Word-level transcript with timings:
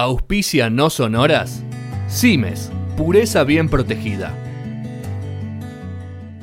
Auspicia 0.00 0.70
no 0.70 0.90
sonoras. 0.90 1.64
Cimes, 2.08 2.70
pureza 2.96 3.42
bien 3.42 3.68
protegida. 3.68 4.32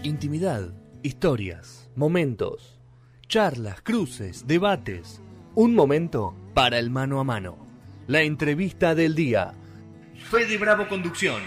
Intimidad, 0.03 0.73
historias, 1.03 1.89
momentos, 1.95 2.77
charlas, 3.29 3.79
cruces, 3.81 4.45
debates. 4.45 5.21
Un 5.55 5.73
momento 5.73 6.35
para 6.53 6.79
el 6.79 6.89
mano 6.89 7.21
a 7.21 7.23
mano. 7.23 7.55
La 8.07 8.23
entrevista 8.23 8.93
del 8.93 9.15
día. 9.15 9.53
Fede 10.29 10.57
Bravo 10.57 10.89
Conducción. 10.89 11.41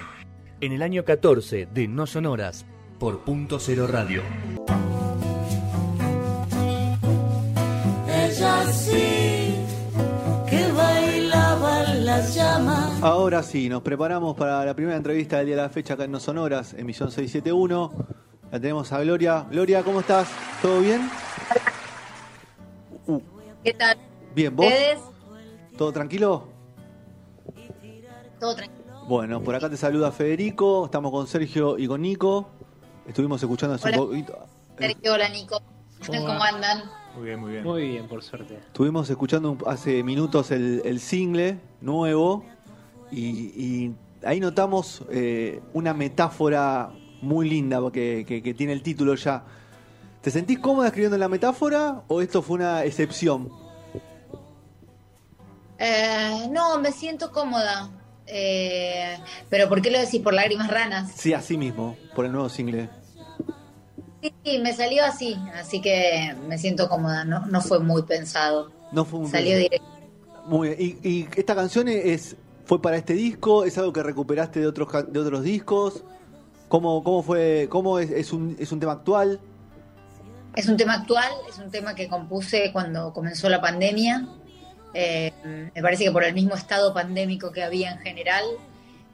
En 0.63 0.73
el 0.73 0.81
año 0.81 1.05
14 1.05 1.67
de 1.67 1.89
No 1.89 2.07
Sonoras 2.07 2.65
por 2.99 3.23
Punto 3.23 3.61
Cero 3.61 3.87
Radio. 3.87 4.23
Ella 8.09 8.65
sí 8.73 9.38
las 12.19 12.35
llamas. 12.35 13.00
Ahora 13.00 13.45
sí, 13.45 13.69
nos 13.69 13.82
preparamos 13.82 14.37
para 14.37 14.65
la 14.65 14.74
primera 14.74 14.97
entrevista 14.97 15.37
del 15.37 15.47
día 15.47 15.56
de 15.56 15.62
la 15.62 15.69
fecha 15.69 15.95
acá 15.95 16.02
en 16.02 16.11
No 16.11 16.19
Sonoras, 16.19 16.74
emisión 16.74 17.12
671. 17.12 17.93
La 18.51 18.59
tenemos 18.59 18.91
a 18.93 19.01
Gloria. 19.01 19.47
Gloria, 19.48 19.84
¿cómo 19.84 20.01
estás? 20.01 20.29
¿Todo 20.60 20.80
bien? 20.80 21.09
Uh, 23.07 23.20
¿Qué 23.62 23.73
tal? 23.73 23.96
bien, 24.34 24.57
¿vos? 24.57 24.66
¿Ustedes? 24.66 24.98
¿Todo 25.77 25.93
tranquilo? 25.93 26.48
Todo 28.41 28.57
tranquilo. 28.57 29.05
Bueno, 29.07 29.41
por 29.41 29.55
acá 29.55 29.71
te 29.71 29.77
saluda 29.77 30.10
Federico, 30.10 30.87
estamos 30.87 31.12
con 31.12 31.27
Sergio 31.29 31.79
y 31.79 31.87
con 31.87 32.02
Nico. 32.02 32.51
Estuvimos 33.07 33.41
escuchando 33.41 33.77
hace 33.77 33.88
Hola. 33.88 34.01
un 34.01 34.09
poquito. 34.09 34.38
Sergio, 34.77 35.15
hola 35.15 35.29
Nico. 35.29 35.62
¿Cómo 36.05 36.43
andan? 36.43 36.82
Muy 37.19 37.27
bien, 37.27 37.41
muy 37.41 37.51
bien. 37.51 37.65
Muy 37.65 37.89
bien, 37.89 38.07
por 38.07 38.23
suerte. 38.23 38.55
Estuvimos 38.59 39.11
escuchando 39.11 39.59
hace 39.67 40.05
minutos 40.05 40.53
el, 40.53 40.83
el 40.85 41.01
single 41.01 41.59
nuevo 41.81 42.45
y, 43.11 43.27
y 43.27 43.95
ahí 44.25 44.39
notamos 44.39 45.03
eh, 45.11 45.61
una 45.73 45.95
metáfora 45.95 46.91
muy 47.21 47.49
linda 47.51 47.80
que, 47.93 48.25
que- 48.25 48.41
que 48.41 48.55
tiene 48.55 48.73
el 48.73 48.83
título 48.83 49.16
ya. 49.16 49.43
¿Te 50.23 50.30
sentís 50.30 50.60
cómoda 50.60 50.87
escribiendo 50.87 51.19
la 51.19 51.29
metáfora 51.29 52.02
o 52.07 52.21
esto 52.23 52.41
fue 52.41 52.55
una 52.59 52.85
excepción? 52.85 53.49
Eh, 55.80 56.47
no, 56.53 56.79
me 56.79 56.93
siento 56.93 57.32
cómoda. 57.32 57.91
Eh, 58.29 59.16
pero 59.51 59.69
¿por 59.69 59.82
qué 59.82 59.91
lo 59.91 59.99
decís? 59.99 60.21
¿Por 60.23 60.35
lágrimas 60.35 60.71
ranas? 60.71 61.10
Sí, 61.16 61.32
así 61.32 61.57
mismo, 61.57 61.97
por 62.15 62.27
el 62.27 62.30
nuevo 62.32 62.49
single. 62.49 62.88
Sí, 64.49 64.59
me 64.60 64.72
salió 64.72 65.04
así, 65.04 65.37
así 65.54 65.82
que 65.82 66.34
me 66.49 66.56
siento 66.56 66.88
cómoda. 66.88 67.25
No, 67.25 67.44
no 67.47 67.60
fue 67.60 67.81
muy 67.81 68.03
pensado. 68.04 68.71
No 68.93 69.04
fue 69.04 69.21
un 69.21 69.31
Salió 69.31 69.59
directo. 69.59 69.87
Muy 70.47 70.69
bien. 70.69 70.97
¿Y, 71.03 71.09
y 71.09 71.28
esta 71.37 71.54
canción 71.54 71.87
es 71.88 72.34
fue 72.65 72.81
para 72.81 72.97
este 72.97 73.12
disco? 73.12 73.65
¿Es 73.65 73.76
algo 73.76 73.93
que 73.93 74.03
recuperaste 74.03 74.60
de 74.60 74.66
otros 74.66 74.88
de 75.12 75.21
otros 75.21 75.43
discos? 75.43 76.03
¿Cómo, 76.69 77.04
cómo 77.04 77.22
fue? 77.22 77.66
¿Cómo 77.69 77.99
es, 77.99 78.10
es 78.10 78.32
un, 78.32 78.56
es 78.59 78.72
un 78.72 78.81
tema 78.81 78.93
actual? 78.93 79.38
Es 80.56 80.66
un 80.66 80.78
tema 80.78 80.94
actual, 80.94 81.31
es 81.47 81.59
un 81.59 81.71
tema 81.71 81.94
que 81.94 82.09
compuse 82.09 82.72
cuando 82.72 83.12
comenzó 83.12 83.50
la 83.50 83.60
pandemia. 83.60 84.28
Eh, 84.94 85.31
me 85.75 85.82
parece 85.82 86.04
que 86.04 86.10
por 86.10 86.25
el 86.25 86.32
mismo 86.32 86.54
estado 86.54 86.94
pandémico 86.94 87.53
que 87.53 87.62
había 87.62 87.91
en 87.93 87.99
general, 87.99 88.44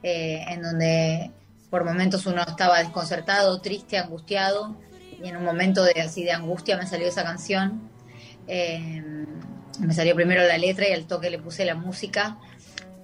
eh, 0.01 0.45
en 0.47 0.61
donde 0.61 1.31
por 1.69 1.83
momentos 1.83 2.25
uno 2.25 2.41
estaba 2.41 2.79
desconcertado, 2.79 3.59
triste, 3.59 3.97
angustiado, 3.97 4.77
y 5.23 5.27
en 5.27 5.37
un 5.37 5.43
momento 5.43 5.83
de 5.83 6.01
así 6.01 6.23
de 6.23 6.31
angustia 6.31 6.77
me 6.77 6.87
salió 6.87 7.07
esa 7.07 7.23
canción. 7.23 7.89
Eh, 8.47 9.03
me 9.79 9.93
salió 9.93 10.15
primero 10.15 10.43
la 10.43 10.57
letra 10.57 10.87
y 10.87 10.93
al 10.93 11.05
toque 11.05 11.29
le 11.29 11.39
puse 11.39 11.65
la 11.65 11.75
música. 11.75 12.37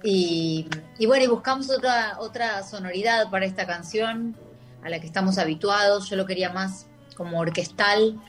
Y, 0.02 0.68
y 0.98 1.06
bueno, 1.06 1.24
y 1.24 1.28
buscamos 1.28 1.70
otra, 1.70 2.16
otra 2.18 2.62
sonoridad 2.62 3.30
para 3.30 3.46
esta 3.46 3.66
canción 3.66 4.36
a 4.82 4.88
la 4.88 5.00
que 5.00 5.06
estamos 5.06 5.38
habituados. 5.38 6.08
Yo 6.08 6.16
lo 6.16 6.26
quería 6.26 6.50
más 6.52 6.86
como 7.16 7.38
orquestal. 7.38 8.20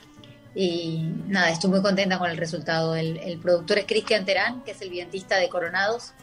Y 0.55 1.09
nada, 1.27 1.49
estoy 1.49 1.71
muy 1.71 1.81
contenta 1.81 2.19
con 2.19 2.29
el 2.29 2.37
resultado. 2.37 2.95
El, 2.95 3.17
el 3.17 3.39
productor 3.39 3.79
es 3.79 3.85
Cristian 3.85 4.25
Terán, 4.25 4.63
que 4.63 4.71
es 4.71 4.81
el 4.81 4.89
vientista 4.89 5.37
de 5.37 5.49
Coronados. 5.49 6.13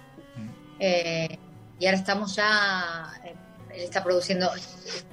Eh, 0.79 1.39
y 1.79 1.87
ahora 1.87 1.99
estamos 1.99 2.37
ya, 2.37 3.13
eh, 3.25 3.35
él 3.75 3.81
está 3.83 4.05
produciendo, 4.05 4.51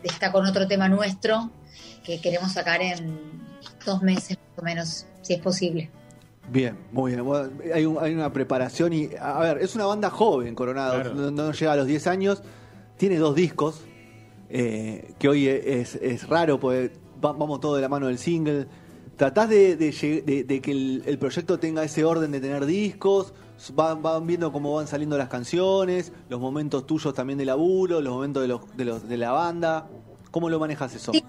está 0.03 0.31
con 0.31 0.45
otro 0.45 0.67
tema 0.67 0.87
nuestro 0.87 1.51
que 2.07 2.21
queremos 2.21 2.53
sacar 2.53 2.81
en 2.81 3.19
dos 3.85 4.01
meses 4.01 4.37
más 4.37 4.59
o 4.59 4.61
menos, 4.63 5.05
si 5.21 5.33
es 5.33 5.41
posible. 5.41 5.91
Bien, 6.49 6.77
muy 6.93 7.11
bien. 7.11 7.25
Bueno, 7.25 7.51
hay, 7.73 7.85
un- 7.85 7.97
hay 8.01 8.13
una 8.13 8.31
preparación 8.31 8.93
y, 8.93 9.09
a 9.19 9.39
ver, 9.39 9.57
es 9.57 9.75
una 9.75 9.85
banda 9.85 10.09
joven, 10.09 10.55
Coronado, 10.55 10.93
Claro. 11.01 11.13
no, 11.13 11.29
no 11.31 11.51
llega 11.51 11.73
a 11.73 11.75
los 11.75 11.85
10 11.85 12.07
años, 12.07 12.41
tiene 12.97 13.17
dos 13.17 13.35
discos, 13.35 13.81
eh, 14.49 15.13
que 15.19 15.27
hoy 15.27 15.47
es, 15.47 15.95
es 15.95 16.27
raro, 16.29 16.57
porque 16.59 16.91
va- 17.23 17.33
vamos 17.33 17.59
todo 17.59 17.75
de 17.75 17.81
la 17.81 17.89
mano 17.89 18.07
del 18.07 18.17
single. 18.17 18.65
¿Tratás 19.17 19.49
de, 19.49 19.75
de 19.75 19.89
lleg- 19.91 20.23
de- 20.23 20.43
de 20.45 20.61
que 20.61 20.71
el, 20.71 21.03
el 21.05 21.17
proyecto 21.19 21.59
tenga 21.59 21.83
ese 21.83 22.05
orden 22.05 22.31
de 22.31 22.39
tener 22.39 22.65
discos? 22.65 23.33
Van, 23.73 24.01
van 24.03 24.25
viendo 24.27 24.51
cómo 24.51 24.75
van 24.75 24.87
saliendo 24.87 25.17
las 25.17 25.27
canciones, 25.29 26.13
los 26.29 26.39
momentos 26.39 26.85
tuyos 26.85 27.13
también 27.15 27.39
de 27.39 27.45
laburo, 27.45 27.99
los 27.99 28.13
momentos 28.13 28.41
de, 28.43 28.47
los, 28.47 28.77
de, 28.77 28.85
los, 28.85 29.09
de 29.09 29.17
la 29.17 29.31
banda. 29.31 29.89
¿Cómo 30.31 30.49
lo 30.49 30.59
manejas 30.59 30.93
eso? 30.93 31.11
Sí. 31.11 31.23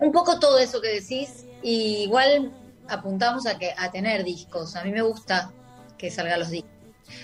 Un 0.00 0.12
poco 0.12 0.38
todo 0.38 0.58
eso 0.58 0.80
que 0.80 0.88
decís, 0.88 1.44
y 1.62 2.04
igual 2.04 2.52
apuntamos 2.88 3.46
a, 3.46 3.58
que, 3.58 3.72
a 3.76 3.90
tener 3.90 4.24
discos. 4.24 4.76
A 4.76 4.84
mí 4.84 4.90
me 4.90 5.02
gusta 5.02 5.52
que 5.96 6.10
salgan 6.10 6.38
los 6.40 6.50
discos. 6.50 6.70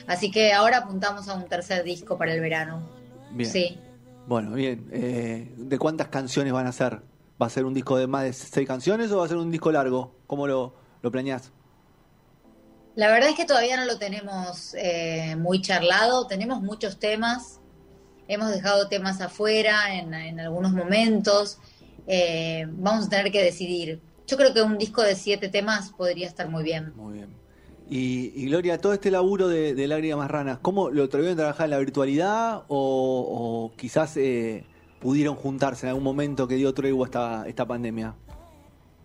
Así 0.07 0.31
que 0.31 0.53
ahora 0.53 0.79
apuntamos 0.79 1.29
a 1.29 1.35
un 1.35 1.45
tercer 1.45 1.85
disco 1.85 2.17
para 2.17 2.33
el 2.33 2.41
verano. 2.41 2.89
Bien. 3.31 3.51
Sí. 3.51 3.79
Bueno, 4.27 4.53
bien. 4.53 4.89
Eh, 4.93 5.53
¿De 5.57 5.79
cuántas 5.79 6.09
canciones 6.09 6.53
van 6.53 6.67
a 6.67 6.73
ser? 6.73 7.03
¿Va 7.41 7.47
a 7.47 7.51
ser 7.51 7.65
un 7.65 7.75
disco 7.75 7.97
de 7.99 8.07
más 8.07 8.25
de 8.25 8.33
seis 8.33 8.67
canciones 8.67 9.11
o 9.12 9.19
va 9.19 9.27
a 9.27 9.29
ser 9.29 9.37
un 9.37 9.51
disco 9.51 9.71
largo? 9.71 10.15
¿Cómo 10.27 10.47
lo, 10.47 10.75
lo 11.03 11.11
planeás? 11.11 11.53
La 12.95 13.09
verdad 13.09 13.31
es 13.31 13.37
que 13.37 13.45
todavía 13.45 13.77
no 13.77 13.87
lo 13.87 13.99
tenemos 13.99 14.75
eh, 14.75 15.35
muy 15.37 15.61
charlado, 15.61 16.29
tenemos 16.29 16.62
muchos 16.62 17.01
temas, 17.01 17.61
hemos 18.29 18.51
dejado 18.51 18.89
temas 18.89 19.21
afuera 19.21 19.97
en, 19.97 20.15
en 20.15 20.39
algunos 20.39 20.73
momentos, 20.73 21.59
Eh, 22.07 22.67
vamos 22.69 23.07
a 23.07 23.11
tener 23.11 23.33
que 23.33 23.43
decidir. 23.43 24.01
Yo 24.27 24.37
creo 24.37 24.55
que 24.55 24.63
un 24.63 24.79
disco 24.79 25.03
de 25.03 25.15
siete 25.15 25.49
temas 25.49 25.91
podría 25.91 26.27
estar 26.27 26.49
muy 26.49 26.63
bien. 26.63 26.93
Muy 26.97 27.15
bien. 27.15 27.29
Y, 27.89 28.33
y 28.35 28.47
Gloria, 28.47 28.79
todo 28.79 28.95
este 28.95 29.11
laburo 29.11 29.49
de, 29.49 29.75
de 29.75 29.87
Lágrimas 29.87 30.31
Ranas, 30.31 30.59
¿cómo 30.63 30.91
lo 30.91 31.05
atrevieron 31.05 31.39
a 31.39 31.43
trabajar 31.43 31.67
en 31.67 31.71
la 31.71 31.79
virtualidad 31.79 32.63
o, 32.69 33.71
o 33.71 33.77
quizás 33.77 34.17
eh, 34.17 34.65
pudieron 35.01 35.37
juntarse 35.37 35.85
en 35.85 35.91
algún 35.91 36.05
momento 36.05 36.49
que 36.49 36.55
dio 36.55 36.73
tregua 36.73 37.07
esta, 37.07 37.45
esta 37.47 37.67
pandemia? 37.67 38.15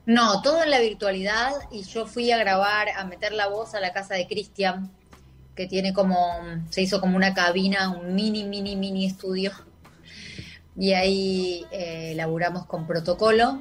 No, 0.06 0.42
todo 0.42 0.64
en 0.64 0.72
la 0.72 0.80
virtualidad 0.80 1.52
y 1.72 1.84
yo 1.84 2.06
fui 2.06 2.32
a 2.32 2.38
grabar, 2.38 2.88
a 2.98 3.04
meter 3.04 3.34
la 3.34 3.48
voz 3.48 3.76
a 3.76 3.82
la 3.82 3.92
casa 3.92 4.16
de 4.16 4.26
Cristian, 4.28 4.90
que 5.56 5.68
tiene 5.68 5.94
como, 5.94 6.16
se 6.70 6.82
hizo 6.82 7.02
como 7.02 7.18
una 7.18 7.34
cabina, 7.34 7.90
un 7.90 8.16
mini, 8.16 8.46
mini, 8.46 8.78
mini 8.78 9.06
estudio. 9.06 9.52
Y 10.80 10.94
ahí 10.94 11.66
eh, 11.72 12.14
laburamos 12.16 12.66
con 12.66 12.88
protocolo, 12.88 13.60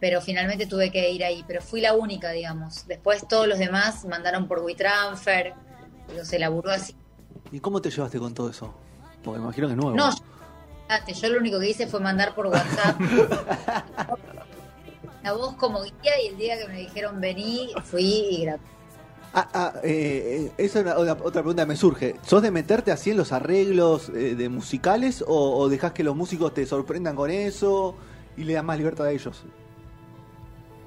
pero 0.00 0.20
finalmente 0.20 0.66
tuve 0.66 0.90
que 0.90 1.10
ir 1.12 1.24
ahí, 1.24 1.44
pero 1.46 1.62
fui 1.62 1.80
la 1.80 1.94
única, 1.94 2.32
digamos. 2.32 2.88
Después 2.88 3.26
todos 3.28 3.46
los 3.46 3.58
demás 3.58 4.04
mandaron 4.04 4.48
por 4.48 4.58
WeTransfer, 4.58 5.54
digo, 6.10 6.24
se 6.24 6.40
laburó 6.40 6.72
así. 6.72 6.94
¿Y 7.52 7.60
cómo 7.60 7.80
te 7.80 7.90
llevaste 7.90 8.18
con 8.18 8.34
todo 8.34 8.50
eso? 8.50 8.74
Porque 9.22 9.38
me 9.38 9.44
imagino 9.44 9.68
que 9.68 9.74
es 9.74 9.76
nuevo. 9.78 9.96
No, 9.96 10.10
yo, 10.10 11.28
lo 11.28 11.38
único 11.38 11.60
que 11.60 11.70
hice 11.70 11.86
fue 11.86 12.00
mandar 12.00 12.34
por 12.34 12.48
WhatsApp 12.48 13.00
la 15.22 15.32
voz 15.32 15.54
como 15.54 15.82
guía 15.82 16.20
y 16.24 16.28
el 16.28 16.36
día 16.36 16.58
que 16.58 16.66
me 16.68 16.78
dijeron 16.78 17.20
vení, 17.20 17.70
fui 17.84 18.02
y. 18.02 18.46
Ah, 19.34 19.48
ah, 19.52 19.72
eh, 19.82 20.46
eh, 20.48 20.52
esa 20.56 20.78
es 20.80 20.84
una- 20.86 20.98
una- 20.98 21.12
otra 21.12 21.42
pregunta 21.42 21.62
que 21.62 21.68
me 21.68 21.76
surge. 21.76 22.14
¿Sos 22.26 22.40
de 22.42 22.50
meterte 22.50 22.90
así 22.90 23.10
en 23.10 23.18
los 23.18 23.32
arreglos 23.32 24.08
eh, 24.10 24.34
de 24.34 24.48
musicales 24.48 25.22
o, 25.26 25.58
o 25.58 25.68
dejás 25.68 25.92
que 25.92 26.04
los 26.04 26.16
músicos 26.16 26.54
te 26.54 26.64
sorprendan 26.64 27.16
con 27.16 27.30
eso 27.30 27.94
y 28.36 28.44
le 28.44 28.54
das 28.54 28.64
más 28.64 28.78
libertad 28.78 29.06
a 29.06 29.10
ellos? 29.12 29.42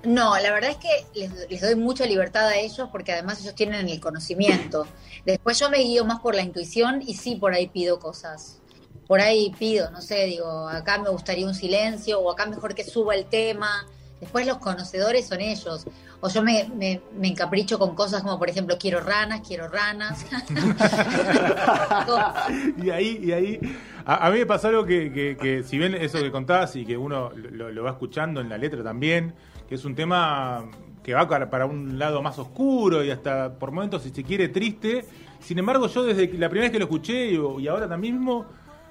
No, 0.03 0.37
la 0.39 0.51
verdad 0.51 0.71
es 0.71 0.77
que 0.77 1.19
les, 1.19 1.31
les 1.49 1.61
doy 1.61 1.75
mucha 1.75 2.05
libertad 2.05 2.47
a 2.47 2.57
ellos 2.57 2.87
porque 2.91 3.11
además 3.11 3.41
ellos 3.41 3.53
tienen 3.53 3.87
el 3.89 3.99
conocimiento. 3.99 4.87
Después 5.25 5.59
yo 5.59 5.69
me 5.69 5.79
guío 5.79 6.05
más 6.05 6.19
por 6.21 6.33
la 6.35 6.41
intuición 6.41 7.01
y 7.05 7.15
sí 7.15 7.35
por 7.35 7.53
ahí 7.53 7.67
pido 7.67 7.99
cosas. 7.99 8.61
Por 9.07 9.19
ahí 9.21 9.51
pido, 9.59 9.91
no 9.91 10.01
sé, 10.01 10.25
digo, 10.25 10.69
acá 10.69 10.99
me 10.99 11.09
gustaría 11.09 11.45
un 11.45 11.55
silencio 11.55 12.19
o 12.19 12.31
acá 12.31 12.45
mejor 12.45 12.73
que 12.75 12.83
suba 12.83 13.13
el 13.15 13.25
tema. 13.25 13.85
Después 14.19 14.45
los 14.45 14.57
conocedores 14.57 15.27
son 15.27 15.41
ellos. 15.41 15.87
O 16.21 16.29
yo 16.29 16.43
me, 16.43 16.69
me, 16.75 17.01
me 17.17 17.29
encapricho 17.29 17.79
con 17.79 17.95
cosas 17.95 18.21
como, 18.21 18.37
por 18.37 18.49
ejemplo, 18.49 18.77
quiero 18.79 18.99
ranas, 18.99 19.41
quiero 19.47 19.69
ranas. 19.69 20.25
y 22.83 22.89
ahí, 22.89 23.19
y 23.23 23.31
ahí, 23.31 23.59
a, 24.05 24.27
a 24.27 24.31
mí 24.31 24.39
me 24.39 24.45
pasó 24.45 24.67
algo 24.67 24.85
que, 24.85 25.13
que, 25.13 25.37
que 25.37 25.63
si 25.63 25.77
bien 25.77 25.95
eso 25.95 26.19
que 26.19 26.31
contás 26.31 26.75
y 26.75 26.85
que 26.85 26.97
uno 26.97 27.29
lo, 27.29 27.71
lo 27.71 27.83
va 27.83 27.91
escuchando 27.91 28.41
en 28.41 28.49
la 28.49 28.57
letra 28.57 28.83
también, 28.83 29.33
que 29.67 29.75
es 29.75 29.85
un 29.85 29.95
tema 29.95 30.65
que 31.03 31.13
va 31.13 31.27
para 31.49 31.65
un 31.65 31.97
lado 31.97 32.21
más 32.21 32.37
oscuro 32.39 33.03
y 33.03 33.11
hasta 33.11 33.57
por 33.57 33.71
momentos, 33.71 34.03
si 34.03 34.09
se 34.09 34.23
quiere, 34.23 34.49
triste, 34.49 35.05
Sin 35.39 35.57
embargo, 35.57 35.87
yo 35.87 36.03
desde 36.03 36.27
la 36.37 36.49
primera 36.49 36.65
vez 36.65 36.71
que 36.71 36.79
lo 36.79 36.85
escuché 36.85 37.31
y, 37.31 37.67
ahora 37.67 37.87
también 37.87 38.15
mismo, 38.15 38.45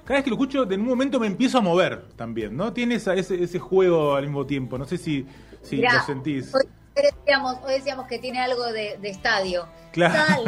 cada 0.09 0.17
vez 0.17 0.23
que 0.23 0.31
lo 0.31 0.37
escucho, 0.37 0.71
en 0.71 0.81
un 0.81 0.87
momento 0.87 1.19
me 1.19 1.27
empiezo 1.27 1.59
a 1.59 1.61
mover 1.61 2.01
también, 2.15 2.57
¿no? 2.57 2.73
Tiene 2.73 2.95
ese, 2.95 3.19
ese 3.19 3.59
juego 3.59 4.15
al 4.15 4.23
mismo 4.23 4.43
tiempo. 4.43 4.75
No 4.75 4.85
sé 4.85 4.97
si, 4.97 5.27
si 5.61 5.83
lo 5.83 6.03
sentís. 6.03 6.51
Hoy 6.55 6.63
decíamos, 6.95 7.57
hoy 7.63 7.73
decíamos 7.73 8.07
que 8.07 8.17
tiene 8.17 8.39
algo 8.39 8.65
de, 8.73 8.97
estadio. 9.03 9.67
Claro. 9.91 10.45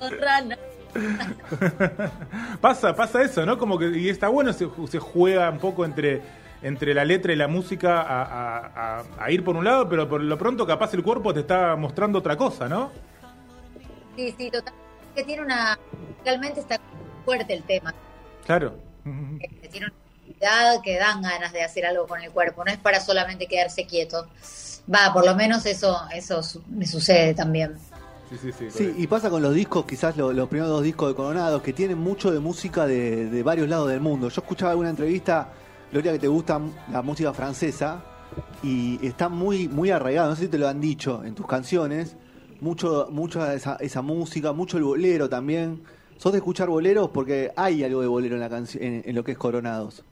pasa, 2.62 2.96
pasa 2.96 3.22
eso, 3.22 3.44
¿no? 3.44 3.58
Como 3.58 3.78
que 3.78 3.90
y 3.90 4.08
está 4.08 4.28
bueno, 4.28 4.54
se, 4.54 4.66
se 4.88 4.98
juega 4.98 5.50
un 5.50 5.58
poco 5.58 5.84
entre 5.84 6.22
entre 6.62 6.94
la 6.94 7.04
letra 7.04 7.34
y 7.34 7.36
la 7.36 7.48
música 7.48 8.02
a, 8.06 9.30
ir 9.30 9.44
por 9.44 9.56
un 9.56 9.64
lado, 9.64 9.90
pero 9.90 10.08
por 10.08 10.22
lo 10.22 10.38
pronto 10.38 10.66
capaz 10.66 10.94
el 10.94 11.02
cuerpo 11.02 11.34
te 11.34 11.40
está 11.40 11.76
mostrando 11.76 12.18
otra 12.18 12.38
cosa, 12.38 12.66
¿no? 12.66 12.90
Sí, 14.16 14.34
sí, 14.38 14.50
totalmente. 14.50 14.80
Que 15.14 15.24
tiene 15.24 15.42
una... 15.42 15.78
Realmente 16.24 16.60
está 16.60 16.78
fuerte 17.30 17.54
el 17.54 17.62
tema. 17.62 17.94
Claro. 18.44 18.74
Que 19.04 19.68
tiene 19.68 19.86
una 19.86 19.94
actividad 19.94 20.82
que 20.82 20.98
dan 20.98 21.22
ganas 21.22 21.52
de 21.52 21.62
hacer 21.62 21.86
algo 21.86 22.08
con 22.08 22.20
el 22.20 22.30
cuerpo, 22.32 22.64
no 22.64 22.72
es 22.72 22.78
para 22.78 23.00
solamente 23.00 23.46
quedarse 23.46 23.86
quieto. 23.86 24.26
Va, 24.92 25.12
por 25.12 25.24
lo 25.24 25.36
menos 25.36 25.64
eso, 25.66 25.96
eso 26.12 26.42
me 26.68 26.86
sucede 26.86 27.34
también. 27.34 27.76
Sí, 28.30 28.36
sí, 28.42 28.52
sí, 28.56 28.70
sí, 28.70 28.94
y 28.96 29.06
pasa 29.06 29.30
con 29.30 29.42
los 29.42 29.54
discos, 29.54 29.84
quizás 29.86 30.16
los, 30.16 30.48
primeros 30.48 30.70
dos 30.70 30.82
discos 30.82 31.08
de 31.08 31.14
Coronados, 31.14 31.62
que 31.62 31.72
tienen 31.72 31.98
mucho 31.98 32.32
de 32.32 32.40
música 32.40 32.86
de, 32.86 33.26
de 33.26 33.42
varios 33.42 33.68
lados 33.68 33.88
del 33.88 34.00
mundo. 34.00 34.28
Yo 34.28 34.40
escuchaba 34.40 34.72
alguna 34.72 34.90
entrevista 34.90 35.52
Gloria, 35.92 36.12
que 36.12 36.18
te 36.20 36.28
gusta 36.28 36.60
la 36.92 37.02
música 37.02 37.32
francesa 37.32 38.02
y 38.62 39.04
está 39.04 39.28
muy, 39.28 39.68
muy 39.68 39.90
arraigada, 39.90 40.28
no 40.28 40.36
sé 40.36 40.42
si 40.42 40.48
te 40.48 40.58
lo 40.58 40.68
han 40.68 40.80
dicho 40.80 41.24
en 41.24 41.34
tus 41.34 41.46
canciones, 41.46 42.16
mucho, 42.60 43.08
mucha 43.10 43.54
esa, 43.54 43.76
esa 43.76 44.02
música, 44.02 44.52
mucho 44.52 44.76
el 44.76 44.84
bolero 44.84 45.28
también. 45.28 45.82
¿Sos 46.20 46.32
de 46.32 46.38
escuchar 46.38 46.68
boleros? 46.68 47.08
Porque 47.08 47.50
hay 47.56 47.82
algo 47.82 48.02
de 48.02 48.06
bolero 48.06 48.34
en, 48.34 48.40
la 48.40 48.54
en, 48.58 49.02
en 49.06 49.14
lo 49.14 49.24
que 49.24 49.32
es 49.32 49.38
Coronados. 49.38 50.02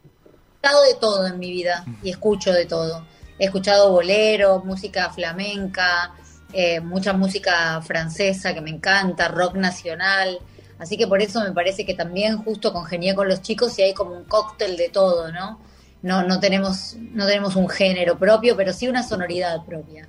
He 0.63 0.67
escuchado 0.67 0.83
de 0.85 0.95
todo 0.95 1.27
en 1.27 1.39
mi 1.39 1.51
vida 1.51 1.85
y 2.03 2.09
escucho 2.09 2.51
de 2.51 2.65
todo. 2.65 3.05
He 3.39 3.45
escuchado 3.45 3.93
bolero, 3.93 4.63
música 4.65 5.11
flamenca, 5.11 6.15
eh, 6.55 6.81
mucha 6.81 7.13
música 7.13 7.83
francesa 7.83 8.55
que 8.55 8.63
me 8.63 8.71
encanta, 8.71 9.29
rock 9.29 9.57
nacional. 9.57 10.39
Así 10.79 10.97
que 10.97 11.07
por 11.07 11.21
eso 11.21 11.43
me 11.43 11.53
parece 11.53 11.85
que 11.85 11.93
también 11.93 12.39
justo 12.39 12.73
congenié 12.73 13.15
con 13.15 13.29
los 13.29 13.43
chicos 13.43 13.79
y 13.79 13.83
hay 13.83 13.93
como 13.93 14.13
un 14.13 14.25
cóctel 14.25 14.79
de 14.79 14.89
todo, 14.89 15.31
¿no? 15.31 15.61
no, 16.01 16.23
no, 16.23 16.41
tenemos, 16.41 16.97
no 16.99 17.27
tenemos 17.27 17.55
un 17.55 17.69
género 17.69 18.19
propio, 18.19 18.57
pero 18.57 18.73
sí 18.73 18.89
una 18.89 19.03
sonoridad 19.03 19.63
propia. 19.67 20.09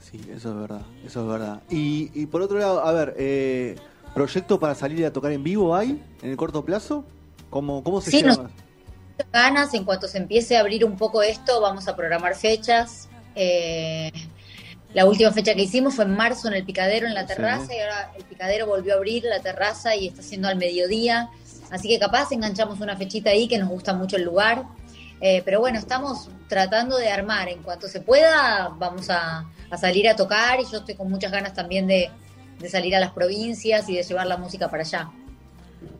Sí, 0.00 0.20
eso 0.34 0.50
es 0.50 0.56
verdad, 0.56 0.82
eso 1.06 1.20
es 1.20 1.28
verdad. 1.28 1.62
Y, 1.70 2.10
y 2.14 2.26
por 2.26 2.42
otro 2.42 2.58
lado, 2.58 2.84
a 2.84 2.92
ver, 2.92 3.14
eh, 3.18 3.76
¿proyecto 4.14 4.58
para 4.58 4.74
salir 4.74 5.04
a 5.06 5.12
tocar 5.12 5.32
en 5.32 5.42
vivo 5.42 5.74
hay 5.74 6.02
en 6.22 6.30
el 6.30 6.36
corto 6.36 6.64
plazo? 6.64 7.04
¿Cómo, 7.50 7.82
cómo 7.82 8.00
se 8.00 8.10
sí, 8.10 8.22
llama? 8.22 8.50
ganas, 9.32 9.74
en 9.74 9.84
cuanto 9.84 10.08
se 10.08 10.18
empiece 10.18 10.56
a 10.56 10.60
abrir 10.60 10.84
un 10.84 10.96
poco 10.96 11.22
esto, 11.22 11.60
vamos 11.60 11.88
a 11.88 11.96
programar 11.96 12.34
fechas. 12.34 13.08
Eh, 13.34 14.12
la 14.94 15.04
última 15.06 15.30
fecha 15.32 15.54
que 15.54 15.62
hicimos 15.62 15.94
fue 15.94 16.04
en 16.04 16.16
marzo 16.16 16.48
en 16.48 16.54
el 16.54 16.64
Picadero, 16.64 17.06
en 17.06 17.14
la 17.14 17.26
terraza, 17.26 17.74
y 17.74 17.80
ahora 17.80 18.12
el 18.16 18.24
Picadero 18.24 18.66
volvió 18.66 18.94
a 18.94 18.96
abrir 18.96 19.24
la 19.24 19.40
terraza 19.40 19.94
y 19.94 20.08
está 20.08 20.20
haciendo 20.20 20.48
al 20.48 20.56
mediodía. 20.56 21.30
Así 21.70 21.88
que 21.88 21.98
capaz 21.98 22.32
enganchamos 22.32 22.80
una 22.80 22.96
fechita 22.96 23.30
ahí 23.30 23.48
que 23.48 23.58
nos 23.58 23.68
gusta 23.68 23.92
mucho 23.92 24.16
el 24.16 24.22
lugar. 24.22 24.64
Eh, 25.20 25.42
pero 25.44 25.60
bueno, 25.60 25.78
estamos 25.78 26.30
tratando 26.48 26.96
de 26.96 27.10
armar. 27.10 27.48
En 27.48 27.62
cuanto 27.62 27.88
se 27.88 28.00
pueda, 28.00 28.70
vamos 28.78 29.10
a, 29.10 29.44
salir 29.78 30.08
a 30.08 30.16
tocar 30.16 30.60
y 30.60 30.64
yo 30.70 30.78
estoy 30.78 30.94
con 30.94 31.10
muchas 31.10 31.30
ganas 31.30 31.52
también 31.52 31.86
de, 31.86 32.10
salir 32.68 32.96
a 32.96 33.00
las 33.00 33.12
provincias 33.12 33.88
y 33.88 33.96
de 33.96 34.02
llevar 34.02 34.26
la 34.26 34.36
música 34.36 34.68
para 34.68 34.82
allá. 34.82 35.10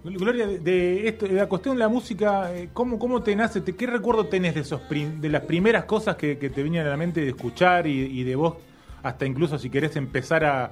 Gloria, 0.03 0.47
de, 0.47 1.09
esto, 1.09 1.27
de 1.27 1.35
la 1.35 1.47
cuestión 1.47 1.77
de 1.77 1.81
la 1.81 1.89
música, 1.89 2.53
eh, 2.55 2.71
¿cómo, 2.73 2.99
cómo 2.99 3.23
te 3.23 3.37
nace? 3.37 3.63
¿Qué 3.63 3.87
recuerdo 3.87 4.27
tenés 4.27 4.55
de, 4.55 4.61
esos 4.61 4.81
de 4.89 5.29
las 5.29 5.43
primeras 5.43 5.85
cosas 5.85 6.17
que, 6.17 6.37
te 6.37 6.63
venían 6.63 6.87
a 6.87 6.91
la 6.91 6.97
mente 6.97 7.21
de 7.21 7.29
escuchar 7.29 7.87
y, 7.87 8.23
de 8.25 8.35
vos, 8.35 8.55
hasta 9.03 9.27
incluso 9.27 9.59
si 9.59 9.71
querés 9.71 9.97
empezar 9.97 10.45
a, 10.45 10.71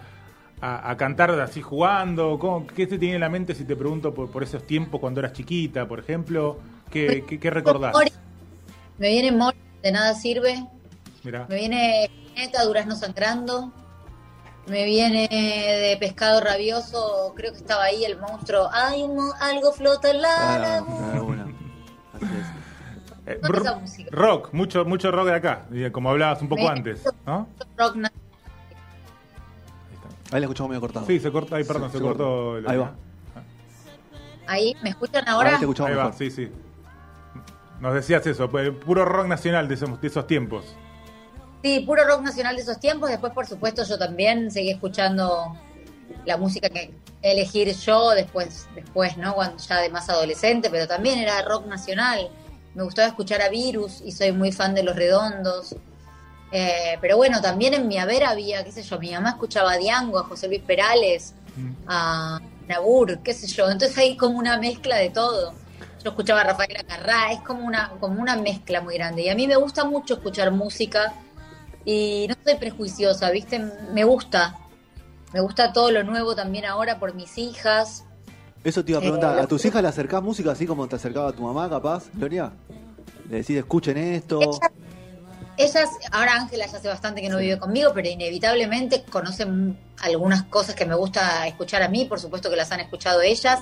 cantar 0.97 1.31
así 1.41 1.61
jugando? 1.61 2.39
¿Cómo, 2.39 2.67
¿Qué 2.67 2.87
te 2.87 2.99
tiene 2.99 3.17
en 3.17 3.21
la 3.21 3.29
mente 3.29 3.55
si 3.55 3.65
te 3.65 3.77
pregunto 3.77 4.15
por, 4.15 4.31
por 4.31 4.43
esos 4.43 4.67
tiempos 4.67 5.01
cuando 5.01 5.21
eras 5.21 5.33
chiquita, 5.33 5.87
por 5.87 6.01
ejemplo? 6.01 6.59
¿Qué, 6.91 7.25
qué, 7.29 7.39
qué 7.39 7.51
recordás? 7.51 7.95
Me 8.99 9.11
viene 9.11 9.33
Mori, 9.33 9.59
de 9.83 9.93
nada 9.93 10.15
sirve. 10.15 10.67
Me 11.23 11.57
viene 11.57 12.11
Neta, 12.37 12.65
Durazno 12.65 12.97
Sangrando. 12.97 13.73
Me 14.67 14.85
viene 14.85 15.29
de 15.31 15.97
Pescado 15.99 16.41
Rabioso, 16.41 17.33
creo 17.37 17.53
que 17.53 17.59
estaba 17.59 17.85
ahí 17.85 18.05
el 18.05 18.19
monstruo. 18.19 18.69
Hay 18.73 19.05
algo 19.41 19.73
flota 19.73 20.11
en 20.11 20.23
la 20.23 20.79
ah, 20.79 20.83
eh, 23.27 23.41
rock, 24.11 24.53
mucho, 24.53 24.85
mucho 24.85 25.11
rock 25.11 25.27
de 25.27 25.35
acá, 25.35 25.67
como 25.93 26.11
hablabas 26.11 26.43
un 26.43 26.49
poco 26.49 26.69
antes. 26.69 27.05
¿no? 27.27 27.49
Rock 27.77 27.97
Ahí 30.33 30.41
la 30.41 30.47
escuchamos 30.47 30.71
medio 30.71 30.81
cortado. 30.81 31.07
Sí, 31.07 31.21
se 31.21 31.31
corta, 31.31 31.57
ahí, 31.57 31.65
perdón, 31.65 31.93
se, 31.93 32.01
cortó. 32.01 32.57
ahí 32.67 32.77
va. 32.77 32.95
Ahí, 34.49 34.77
¿me 34.83 34.91
escuchan 34.91 35.29
ahora? 35.29 35.51
Ahí, 35.51 35.57
te 35.57 35.65
escuchamos 35.65 35.91
ahí 35.91 35.97
va, 35.97 36.13
sí, 36.13 36.31
sí. 36.31 36.51
Nos 37.81 37.95
decías 37.95 38.27
eso, 38.27 38.51
pues, 38.51 38.71
puro 38.71 39.05
rock 39.05 39.27
nacional 39.27 39.69
de 39.69 39.75
esos, 39.75 40.27
tiempos. 40.27 40.77
Sí, 41.63 41.81
puro 41.81 42.05
rock 42.05 42.23
nacional 42.23 42.57
de 42.57 42.63
esos 42.63 42.79
tiempos. 42.79 43.11
Después, 43.11 43.33
por 43.33 43.47
supuesto, 43.47 43.85
yo 43.85 43.99
también 43.99 44.51
seguí 44.51 44.71
escuchando 44.71 45.57
la 46.25 46.37
música 46.37 46.69
que 46.69 46.93
elegir 47.23 47.75
yo 47.75 48.11
después, 48.11 48.69
después, 48.75 49.17
¿no? 49.17 49.35
Cuando 49.35 49.63
ya 49.63 49.81
de 49.81 49.89
más 49.89 50.09
adolescente, 50.09 50.71
pero 50.71 50.87
también 50.87 51.19
era 51.19 51.43
rock 51.43 51.67
nacional. 51.67 52.29
Me 52.75 52.83
gustaba 52.83 53.09
escuchar 53.09 53.43
a 53.43 53.49
Virus 53.49 54.03
y 54.05 54.13
soy 54.13 54.33
muy 54.33 54.53
fan 54.53 54.75
de 54.75 54.83
Los 54.83 54.97
Redondos. 54.97 55.75
Eh, 56.53 56.99
pero 57.01 57.17
bueno, 57.17 57.41
también 57.41 57.75
en 57.75 57.89
mi 57.89 57.99
haber 57.99 58.25
había, 58.25 58.63
qué 58.65 58.71
sé 58.71 58.83
yo, 58.83 58.99
mi 58.99 59.11
mamá 59.13 59.31
escuchaba 59.31 59.73
a 59.73 59.77
Diango, 59.79 60.19
a 60.19 60.25
José 60.25 60.47
Luis 60.47 60.63
Perales, 60.63 61.35
mm. 61.57 61.73
a 61.89 62.41
Nabur, 62.69 63.19
qué 63.21 63.35
sé 63.35 63.47
yo. 63.49 63.69
Entonces 63.69 63.97
hay 63.99 64.17
como 64.17 64.39
una 64.39 64.59
mezcla 64.59 64.97
de 64.97 65.11
todo 65.11 65.55
yo 66.07 66.11
escuchaba 66.11 66.43
a 66.43 66.45
Rafael 66.45 66.77
Acarrá, 66.77 67.33
es 67.33 67.41
como 67.41 67.67
una, 67.67 67.91
como 67.99 68.23
una 68.23 68.37
mezcla 68.37 68.81
muy 68.81 68.95
grande. 68.95 69.23
Y 69.23 69.29
a 69.29 69.35
mí 69.35 69.49
me 69.49 69.57
gusta 69.57 69.85
mucho 69.85 70.15
escuchar 70.15 70.53
música 70.53 71.13
y 71.87 72.27
no 72.29 72.35
soy 72.45 72.57
prejuiciosa, 72.57 73.31
¿viste? 73.31 73.61
Me 73.93 74.05
gusta. 74.05 74.59
Me 75.33 75.41
gusta 75.41 75.73
todo 75.73 75.93
lo 75.93 76.03
nuevo 76.03 76.35
también 76.35 76.65
ahora 76.65 76.99
por 76.99 77.15
mis 77.15 77.39
hijas. 77.39 78.05
Eso 78.65 78.85
te 78.85 78.91
iba 78.91 78.99
a 78.99 79.01
preguntar, 79.01 79.39
eh, 79.39 79.43
¿a 79.43 79.47
tus 79.47 79.65
hijas 79.65 79.81
le 79.81 79.89
acercás 79.89 80.21
música 80.21 80.51
así 80.51 80.67
como 80.67 80.89
te 80.89 80.97
acercaba 80.97 81.29
a 81.29 81.33
tu 81.33 81.43
mamá, 81.43 81.71
capaz, 81.71 82.11
Gloria? 82.13 82.53
¿Le 83.31 83.39
decís, 83.39 83.57
escuchen 83.57 83.97
esto? 83.97 84.41
Ellas, 85.57 85.89
ahora 86.11 86.35
Ángela 86.35 86.67
ya 86.67 86.77
hace 86.77 86.89
bastante 86.89 87.23
que 87.23 87.29
no 87.29 87.39
vive 87.39 87.59
conmigo, 87.59 87.93
pero 87.95 88.09
inevitablemente 88.09 89.05
conocen 89.05 89.79
algunas 90.01 90.43
cosas 90.45 90.75
que 90.75 90.85
me 90.85 90.97
gusta 90.97 91.47
escuchar 91.47 91.83
a 91.83 91.89
mí, 91.89 92.05
por 92.05 92.19
supuesto 92.19 92.51
que 92.51 92.57
las 92.57 92.73
han 92.73 92.81
escuchado 92.81 93.23
ellas. 93.23 93.61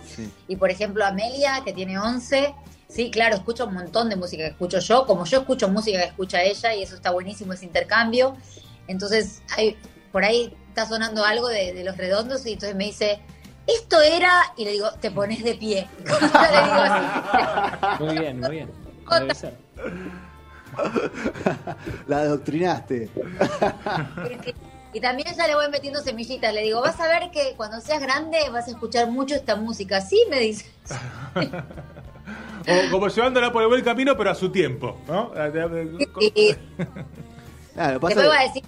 Y 0.49 0.56
por 0.56 0.70
ejemplo, 0.70 1.04
Amelia, 1.04 1.60
que 1.62 1.75
tiene 1.75 1.99
11, 1.99 2.54
sí, 2.94 3.10
claro, 3.10 3.34
escucha 3.34 3.64
un 3.64 3.74
montón 3.74 4.08
de 4.08 4.16
música 4.16 4.44
que 4.44 4.50
escucho 4.50 4.78
yo, 4.78 5.06
como 5.06 5.24
yo 5.24 5.40
escucho 5.40 5.68
música 5.68 5.98
que 5.98 6.06
escucha 6.06 6.42
ella, 6.42 6.74
y 6.74 6.82
eso 6.82 6.94
está 6.94 7.10
buenísimo, 7.10 7.52
ese 7.52 7.64
intercambio. 7.64 8.36
Entonces, 8.86 9.42
hay, 9.56 9.76
por 10.12 10.24
ahí 10.24 10.56
está 10.68 10.86
sonando 10.86 11.24
algo 11.24 11.48
de, 11.48 11.82
los 11.84 11.96
redondos, 11.96 12.46
y 12.46 12.52
entonces 12.52 12.76
me 12.76 12.84
dice, 12.84 13.20
esto 13.66 14.00
era, 14.00 14.52
y 14.56 14.64
le 14.64 14.72
digo, 14.72 14.90
te 15.00 15.10
pones 15.10 15.42
de 15.42 15.54
pie. 15.54 15.88
Muy 17.98 18.18
bien, 18.18 18.40
muy 18.40 18.50
bien. 18.50 18.70
La 22.06 22.18
adoctrinaste. 22.18 23.08
Y 24.92 25.00
también 25.00 25.28
ya 25.36 25.46
le 25.46 25.54
voy 25.54 25.68
metiendo 25.68 26.00
semillitas. 26.00 26.54
Le 26.54 26.62
digo, 26.62 26.80
vas 26.80 26.98
a 27.00 27.06
ver 27.06 27.30
que 27.30 27.54
cuando 27.56 27.80
seas 27.80 28.00
grande 28.00 28.38
vas 28.50 28.68
a 28.68 28.70
escuchar 28.70 29.10
mucho 29.10 29.34
esta 29.34 29.56
música. 29.56 30.00
Sí, 30.00 30.24
me 30.30 30.40
dice. 30.40 30.70
o 32.66 32.90
como 32.90 33.09
llevándola 33.09 33.52
por 33.52 33.62
el 33.62 33.68
buen 33.68 33.85
camino, 33.85 34.16
pero 34.16 34.30
a 34.30 34.35
su 34.35 34.50
tiempo, 34.50 34.99
¿no? 35.06 35.33
Claro, 37.75 37.99
Después 37.99 38.14
voy 38.14 38.37
a 38.37 38.42
decir, 38.42 38.62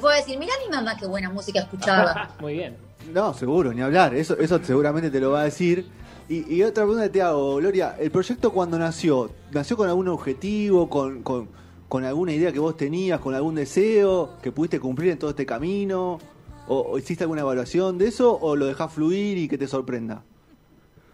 puedo 0.00 0.16
decir, 0.16 0.38
mira 0.38 0.54
mi 0.64 0.74
mamá 0.74 0.96
qué 0.96 1.06
buena 1.06 1.28
música 1.28 1.60
escuchaba. 1.60 2.30
Muy 2.40 2.54
bien. 2.54 2.76
No, 3.12 3.34
seguro, 3.34 3.74
ni 3.74 3.82
hablar. 3.82 4.14
Eso, 4.14 4.38
eso 4.38 4.58
seguramente 4.62 5.10
te 5.10 5.20
lo 5.20 5.32
va 5.32 5.42
a 5.42 5.44
decir. 5.44 5.86
Y, 6.30 6.62
otra 6.62 6.84
pregunta 6.84 7.10
te 7.10 7.22
hago, 7.22 7.56
Gloria, 7.56 7.96
¿el 7.98 8.10
proyecto 8.10 8.52
cuando 8.52 8.78
nació? 8.78 9.30
¿Nació 9.50 9.78
con 9.78 9.88
algún 9.88 10.08
objetivo, 10.08 10.90
con, 10.90 11.22
con, 11.22 12.04
alguna 12.04 12.34
idea 12.34 12.52
que 12.52 12.58
vos 12.58 12.76
tenías, 12.76 13.18
con 13.18 13.34
algún 13.34 13.54
deseo 13.54 14.34
que 14.42 14.52
pudiste 14.52 14.78
cumplir 14.78 15.12
en 15.12 15.18
todo 15.18 15.30
este 15.30 15.46
camino? 15.46 16.18
¿O, 16.66 16.98
hiciste 16.98 17.24
alguna 17.24 17.40
evaluación 17.40 17.96
de 17.96 18.08
eso 18.08 18.38
o 18.38 18.56
lo 18.56 18.66
dejás 18.66 18.92
fluir 18.92 19.38
y 19.38 19.48
que 19.48 19.56
te 19.56 19.66
sorprenda? 19.66 20.22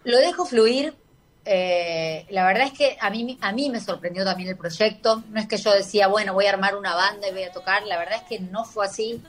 Lo 0.03 0.17
dejo 0.17 0.45
fluir. 0.45 0.93
Eh, 1.47 2.25
la 2.31 2.45
verdad 2.45 2.65
es 2.65 2.73
que 2.73 2.97
a 2.99 3.11
mí, 3.11 3.37
a 3.39 3.51
mí 3.51 3.69
me 3.69 3.79
sorprendió 3.79 4.25
también 4.25 4.49
el 4.49 4.57
proyecto. 4.57 5.23
No 5.29 5.39
es 5.39 5.47
que 5.47 5.57
yo 5.57 5.71
decía, 5.71 6.07
bueno, 6.07 6.33
voy 6.33 6.47
a 6.47 6.49
armar 6.49 6.75
una 6.75 6.95
banda 6.95 7.27
y 7.27 7.31
voy 7.31 7.43
a 7.43 7.51
tocar. 7.51 7.85
La 7.85 7.97
verdad 7.97 8.15
es 8.21 8.23
que 8.23 8.39
no 8.39 8.65
fue 8.65 8.85
así. 8.85 9.21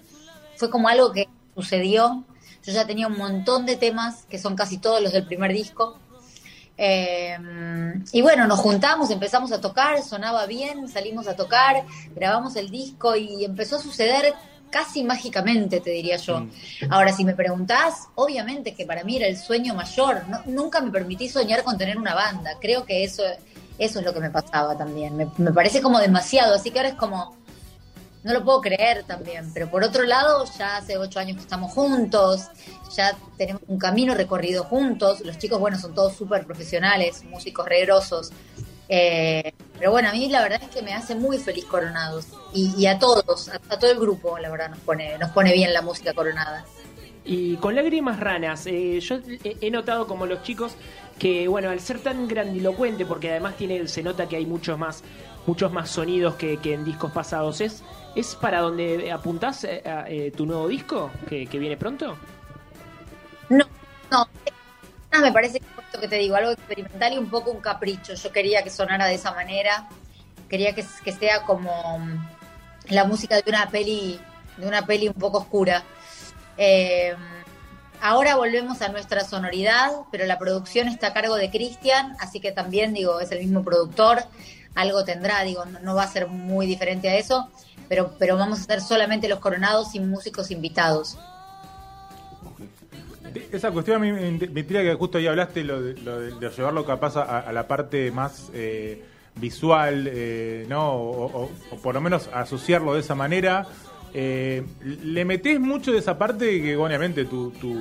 Fue 0.56 0.70
como 0.70 0.88
algo 0.88 1.12
que 1.12 1.28
sucedió 1.54 2.24
Yo 2.64 2.72
ya 2.72 2.86
tenía 2.86 3.06
un 3.06 3.18
montón 3.18 3.66
de 3.66 3.76
temas, 3.76 4.24
que 4.30 4.38
son 4.38 4.56
casi 4.56 4.78
todos 4.78 5.02
los 5.02 5.12
del 5.12 5.26
primer 5.26 5.52
disco. 5.52 5.98
Eh, 6.78 7.38
y 8.12 8.22
bueno, 8.22 8.46
nos 8.46 8.58
juntamos, 8.58 9.10
empezamos 9.10 9.52
a 9.52 9.60
tocar, 9.60 10.02
sonaba 10.02 10.46
bien, 10.46 10.88
salimos 10.88 11.26
a 11.26 11.36
tocar, 11.36 11.84
grabamos 12.14 12.56
el 12.56 12.70
disco 12.70 13.16
y 13.16 13.44
empezó 13.44 13.76
a 13.76 13.80
suceder 13.80 14.34
casi 14.76 15.02
mágicamente, 15.04 15.80
te 15.80 15.90
diría 15.90 16.16
yo. 16.18 16.40
Mm. 16.40 16.50
Ahora, 16.90 17.10
si 17.12 17.24
me 17.24 17.34
preguntás, 17.34 18.08
obviamente 18.14 18.74
que 18.74 18.84
para 18.84 19.04
mí 19.04 19.16
era 19.16 19.26
el 19.26 19.38
sueño 19.38 19.72
mayor. 19.74 20.28
No- 20.28 20.42
nunca 20.44 20.82
me 20.82 20.90
permití 20.90 21.28
soñar 21.30 21.62
con 21.62 21.78
tener 21.78 21.96
una 21.96 22.14
banda. 22.14 22.50
Creo 22.60 22.84
que 22.84 23.02
eso, 23.02 23.22
eso 23.78 23.98
es 24.00 24.04
lo 24.04 24.12
que 24.12 24.20
me 24.20 24.28
pasaba 24.30 24.76
también. 24.76 25.16
Me, 25.16 25.26
me 25.38 25.50
parece 25.50 25.80
como 25.80 25.98
demasiado, 25.98 26.54
así 26.54 26.70
que 26.70 26.78
ahora 26.78 26.90
es 26.90 26.94
como, 26.96 27.34
no 28.22 28.32
lo 28.34 28.44
puedo 28.44 28.60
creer 28.60 29.04
también. 29.04 29.50
Pero 29.54 29.70
por 29.70 29.82
otro 29.82 30.02
lado, 30.04 30.44
ya 30.58 30.76
hace 30.76 30.98
ocho 30.98 31.20
años 31.20 31.36
que 31.36 31.42
estamos 31.42 31.72
juntos, 31.72 32.48
ya 32.94 33.16
tenemos 33.38 33.62
un 33.66 33.78
camino 33.78 34.14
recorrido 34.14 34.64
juntos. 34.64 35.20
Los 35.22 35.38
chicos, 35.38 35.58
bueno, 35.58 35.78
son 35.78 35.94
todos 35.94 36.14
súper 36.14 36.44
profesionales, 36.44 37.24
músicos 37.24 37.64
regrosos. 37.66 38.30
Eh, 38.90 39.52
pero 39.78 39.90
bueno, 39.90 40.08
a 40.08 40.12
mí 40.12 40.28
la 40.28 40.42
verdad 40.42 40.62
es 40.62 40.68
que 40.68 40.82
me 40.82 40.94
hace 40.94 41.14
muy 41.14 41.38
feliz 41.38 41.64
Coronados. 41.64 42.26
Y, 42.52 42.74
y 42.76 42.86
a 42.86 42.98
todos, 42.98 43.48
a, 43.48 43.60
a 43.68 43.78
todo 43.78 43.90
el 43.90 43.98
grupo, 43.98 44.38
la 44.38 44.50
verdad, 44.50 44.70
nos 44.70 44.80
pone, 44.80 45.18
nos 45.18 45.30
pone 45.30 45.52
bien 45.52 45.72
la 45.72 45.82
música 45.82 46.12
Coronada. 46.14 46.64
Y 47.24 47.56
con 47.56 47.74
lágrimas 47.74 48.20
ranas, 48.20 48.66
eh, 48.66 49.00
yo 49.00 49.18
he 49.42 49.70
notado 49.70 50.06
como 50.06 50.26
los 50.26 50.42
chicos 50.42 50.76
que, 51.18 51.48
bueno, 51.48 51.70
al 51.70 51.80
ser 51.80 51.98
tan 51.98 52.28
grandilocuente, 52.28 53.04
porque 53.04 53.30
además 53.30 53.56
tiene, 53.56 53.88
se 53.88 54.02
nota 54.02 54.28
que 54.28 54.36
hay 54.36 54.46
muchos 54.46 54.78
más, 54.78 55.02
muchos 55.46 55.72
más 55.72 55.90
sonidos 55.90 56.36
que, 56.36 56.58
que 56.58 56.74
en 56.74 56.84
discos 56.84 57.10
pasados, 57.10 57.60
¿es, 57.60 57.82
es 58.14 58.36
para 58.36 58.60
donde 58.60 59.10
apuntás 59.10 59.64
eh, 59.64 59.82
a, 59.84 60.08
eh, 60.08 60.30
tu 60.30 60.46
nuevo 60.46 60.68
disco 60.68 61.10
que, 61.28 61.46
que 61.46 61.58
viene 61.58 61.76
pronto? 61.76 62.16
No, 63.48 63.66
no. 64.10 64.28
Ah, 65.16 65.20
me 65.22 65.32
parece 65.32 65.60
que 65.60 65.66
esto 65.80 65.98
que 65.98 66.08
te 66.08 66.16
digo, 66.16 66.36
algo 66.36 66.50
experimental 66.50 67.14
y 67.14 67.18
un 67.18 67.30
poco 67.30 67.50
un 67.50 67.60
capricho. 67.60 68.12
Yo 68.12 68.32
quería 68.32 68.62
que 68.62 68.68
sonara 68.68 69.06
de 69.06 69.14
esa 69.14 69.32
manera. 69.32 69.88
Quería 70.46 70.74
que, 70.74 70.84
que 71.04 71.12
sea 71.12 71.42
como 71.42 71.98
mm, 71.98 72.28
la 72.90 73.04
música 73.04 73.36
de 73.36 73.44
una 73.48 73.70
peli, 73.70 74.20
de 74.58 74.66
una 74.66 74.84
peli 74.84 75.08
un 75.08 75.14
poco 75.14 75.38
oscura. 75.38 75.82
Eh, 76.58 77.14
ahora 78.02 78.36
volvemos 78.36 78.82
a 78.82 78.88
nuestra 78.88 79.24
sonoridad, 79.24 79.90
pero 80.12 80.26
la 80.26 80.38
producción 80.38 80.86
está 80.88 81.08
a 81.08 81.12
cargo 81.14 81.36
de 81.36 81.50
Cristian, 81.50 82.14
así 82.20 82.38
que 82.40 82.52
también 82.52 82.92
digo, 82.92 83.18
es 83.20 83.32
el 83.32 83.38
mismo 83.38 83.64
productor. 83.64 84.22
Algo 84.74 85.02
tendrá, 85.04 85.42
digo, 85.44 85.64
no, 85.64 85.80
no 85.80 85.94
va 85.94 86.02
a 86.02 86.12
ser 86.12 86.26
muy 86.26 86.66
diferente 86.66 87.08
a 87.08 87.16
eso, 87.16 87.48
pero, 87.88 88.12
pero 88.18 88.36
vamos 88.36 88.58
a 88.58 88.62
hacer 88.64 88.82
solamente 88.82 89.28
los 89.28 89.38
coronados 89.38 89.92
sin 89.92 90.10
músicos 90.10 90.50
invitados. 90.50 91.16
Esa 93.52 93.70
cuestión 93.70 93.96
a 93.96 93.98
mí 94.00 94.12
me 94.12 94.28
intriga 94.28 94.82
que 94.82 94.94
justo 94.94 95.18
ahí 95.18 95.26
hablaste 95.26 95.64
lo 95.64 95.80
de, 95.82 95.94
lo 96.02 96.20
de- 96.20 96.32
de 96.38 96.50
llevarlo 96.50 96.84
capaz 96.84 97.16
a, 97.16 97.50
la 97.52 97.66
parte 97.68 98.10
más 98.10 98.50
eh, 98.54 99.02
visual, 99.36 100.08
eh, 100.12 100.66
¿no? 100.68 100.92
O, 100.94 101.50
por 101.82 101.94
lo 101.94 102.00
menos 102.00 102.28
asociarlo 102.32 102.94
de 102.94 103.00
esa 103.00 103.14
manera. 103.14 103.66
Eh, 104.14 104.62
¿Le 104.82 105.24
metés 105.24 105.60
mucho 105.60 105.92
de 105.92 105.98
esa 105.98 106.16
parte 106.18 106.62
que 106.62 106.76
obviamente 106.76 107.24
tu, 107.26 107.50
tu, 107.52 107.78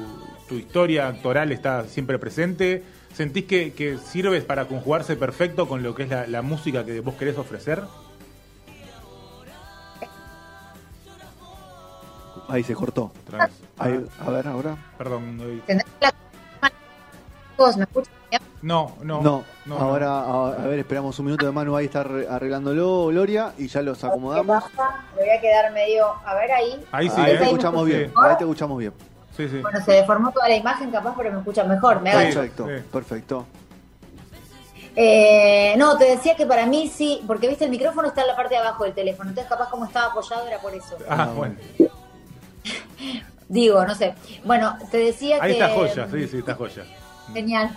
tu 0.50 0.56
historia 0.56 1.08
actoral 1.08 1.52
está 1.52 1.86
siempre 1.86 2.20
presente? 2.20 2.84
¿Sentís 3.14 3.46
que, 3.46 3.98
sirves 4.06 4.44
para 4.44 4.66
conjugarse 4.66 5.16
perfecto 5.16 5.68
con 5.68 5.82
lo 5.84 5.96
que 5.96 6.04
es 6.04 6.10
la 6.30 6.42
música 6.42 6.86
que 6.86 7.00
vos 7.00 7.16
querés 7.16 7.38
ofrecer? 7.38 7.82
Ahí 12.48 12.64
se 12.64 12.74
cortó. 12.76 13.12
Otra 13.28 13.46
vez. 13.46 13.56
Ahí, 13.78 14.06
a 14.26 14.30
ver, 14.30 14.48
ahora. 14.48 14.78
Perdón. 14.98 15.38
no- 15.38 15.62
¿Tendrás 15.66 15.88
la- 16.02 16.14
Chicos, 17.52 17.78
¿Me 17.78 17.84
escuchan 17.84 18.14
bien? 18.30 18.42
No, 18.62 18.96
no. 19.02 19.22
No, 19.22 19.44
no, 19.66 19.78
ahora, 19.78 20.10
a, 20.20 20.48
a 20.64 20.68
ver, 20.68 20.80
esperamos 20.80 21.18
un 21.20 21.26
minuto 21.26 21.46
de 21.46 21.52
Manu, 21.54 21.76
ahí 21.78 21.86
está 21.86 22.04
arre- 22.04 22.28
arreglándolo 22.30 23.08
Gloria 23.08 23.54
y 23.58 23.68
ya 23.68 23.82
los 23.82 24.04
acomodamos. 24.04 24.64
Voy 25.16 25.30
a 25.30 25.40
quedar 25.40 25.72
medio. 25.72 26.06
A 26.26 26.36
ver 26.36 26.52
ahí. 26.52 26.86
Ahí 26.92 27.10
sí, 27.10 27.22
ahí 27.22 27.32
¿eh? 27.34 27.38
te 27.38 27.44
escuchamos 27.46 27.86
Sí. 27.88 27.96
bien, 27.96 28.14
ahí 28.22 28.36
te 28.38 28.44
escuchamos 28.44 28.78
bien. 28.78 28.94
Sí, 29.38 29.48
sí. 29.50 29.60
Bueno, 29.62 29.80
se 29.84 29.92
deformó 29.94 30.32
toda 30.32 30.48
la 30.50 30.56
imagen, 30.56 30.92
capaz, 30.92 31.14
pero 31.18 31.32
me 31.32 31.40
escuchan 31.40 31.68
mejor. 31.70 32.02
Me. 32.02 32.12
Perfecto, 32.12 32.68
sí. 32.68 32.84
perfecto. 32.92 33.46
Eh, 34.98 35.76
no, 35.78 35.98
te 35.98 36.06
decía 36.06 36.36
que 36.36 36.46
para 36.46 36.66
mí 36.66 36.88
sí, 36.88 37.22
porque 37.28 37.48
viste, 37.50 37.66
el 37.66 37.72
micrófono 37.72 38.08
está 38.08 38.22
en 38.22 38.28
la 38.28 38.36
parte 38.36 38.56
de 38.56 38.62
abajo 38.62 38.86
del 38.86 38.94
teléfono. 38.94 39.30
Entonces, 39.30 39.50
capaz, 39.50 39.70
como 39.70 39.86
estaba 39.86 40.08
apoyado, 40.08 40.48
era 40.48 40.60
por 40.60 40.74
eso. 40.74 40.98
Ah, 41.10 41.30
bueno. 41.36 41.56
Digo, 43.48 43.86
no 43.86 43.94
sé. 43.96 44.14
Bueno, 44.44 44.76
te 44.92 44.98
decía 44.98 45.38
Ahí 45.42 45.54
que. 45.54 45.60
está 45.64 45.74
joya, 45.76 46.08
sí, 46.12 46.28
sí, 46.28 46.38
está 46.40 46.56
joya. 46.56 46.84
Genial. 47.34 47.70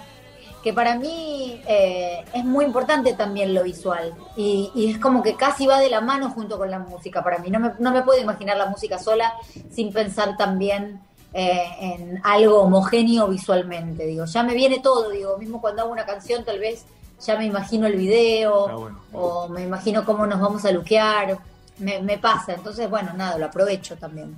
Que 0.62 0.72
para 0.72 0.96
mí 0.96 1.60
eh, 1.68 2.24
es 2.32 2.44
muy 2.44 2.64
importante 2.64 3.12
también 3.14 3.54
lo 3.54 3.62
visual. 3.62 4.12
Y, 4.36 4.70
y 4.74 4.90
es 4.90 4.98
como 4.98 5.22
que 5.22 5.34
casi 5.36 5.66
va 5.66 5.78
de 5.78 5.88
la 5.90 6.00
mano 6.00 6.30
junto 6.30 6.58
con 6.58 6.70
la 6.70 6.78
música 6.78 7.22
para 7.22 7.38
mí. 7.38 7.48
No 7.50 7.60
me, 7.60 7.72
no 7.78 7.92
me 7.92 8.02
puedo 8.02 8.20
imaginar 8.20 8.56
la 8.56 8.66
música 8.66 8.98
sola 8.98 9.32
sin 9.70 9.92
pensar 9.92 10.36
también 10.36 11.00
eh, 11.32 11.68
en 11.80 12.20
algo 12.24 12.62
homogéneo 12.62 13.28
visualmente. 13.28 14.04
Digo, 14.06 14.24
ya 14.24 14.42
me 14.42 14.54
viene 14.54 14.80
todo. 14.80 15.10
Digo, 15.10 15.36
mismo 15.38 15.60
cuando 15.60 15.82
hago 15.82 15.92
una 15.92 16.04
canción, 16.06 16.44
tal 16.44 16.58
vez 16.58 16.84
ya 17.24 17.36
me 17.36 17.44
imagino 17.46 17.86
el 17.86 17.96
video 17.96 18.68
Ah, 18.68 18.74
bueno. 18.76 19.00
o 19.12 19.48
me 19.48 19.62
imagino 19.62 20.04
cómo 20.04 20.26
nos 20.26 20.40
vamos 20.40 20.64
a 20.64 20.72
luquear. 20.72 21.38
Me, 21.78 22.00
me 22.02 22.18
pasa. 22.18 22.54
Entonces, 22.54 22.90
bueno, 22.90 23.12
nada, 23.14 23.38
lo 23.38 23.46
aprovecho 23.46 23.96
también. 23.96 24.36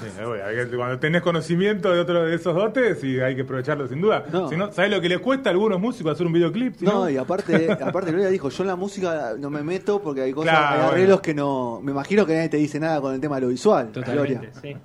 Sí, 0.00 0.06
bueno, 0.24 0.44
hay 0.44 0.56
que- 0.56 0.76
cuando 0.76 0.98
tenés 0.98 1.22
conocimiento 1.22 1.92
de 1.92 2.00
otro 2.00 2.24
de 2.24 2.34
esos 2.34 2.54
dotes, 2.54 3.00
sí, 3.00 3.20
hay 3.20 3.34
que 3.36 3.42
aprovecharlo 3.42 3.86
sin 3.88 4.00
duda. 4.00 4.24
No. 4.32 4.48
Si 4.48 4.56
no, 4.56 4.72
¿sabés 4.72 4.90
lo 4.90 5.00
que 5.00 5.08
le 5.08 5.18
cuesta 5.18 5.50
a 5.50 5.52
algunos 5.52 5.80
músicos 5.80 6.12
hacer 6.12 6.26
un 6.26 6.32
videoclip? 6.32 6.76
Si 6.76 6.84
No, 6.84 7.08
y 7.10 7.16
aparte, 7.16 7.70
aparte 7.82 8.10
Gloria 8.10 8.28
dijo, 8.28 8.48
yo 8.48 8.62
en 8.64 8.68
la 8.68 8.76
música 8.76 9.34
no 9.38 9.50
me 9.50 9.62
meto 9.62 10.00
porque 10.00 10.22
hay 10.22 10.32
cosas, 10.32 10.50
Claro, 10.56 10.92
hay 10.94 11.02
bueno. 11.04 11.20
que 11.22 11.34
no. 11.34 11.80
Me 11.82 11.92
imagino 11.92 12.24
que 12.26 12.34
nadie 12.34 12.48
te 12.48 12.56
dice 12.56 12.78
nada 12.80 13.00
con 13.00 13.14
el 13.14 13.20
tema 13.20 13.36
de 13.36 13.42
lo 13.42 13.48
visual, 13.48 13.88
Totalmente, 13.92 14.34
Gloria. 14.34 14.50
sí. 14.60 14.76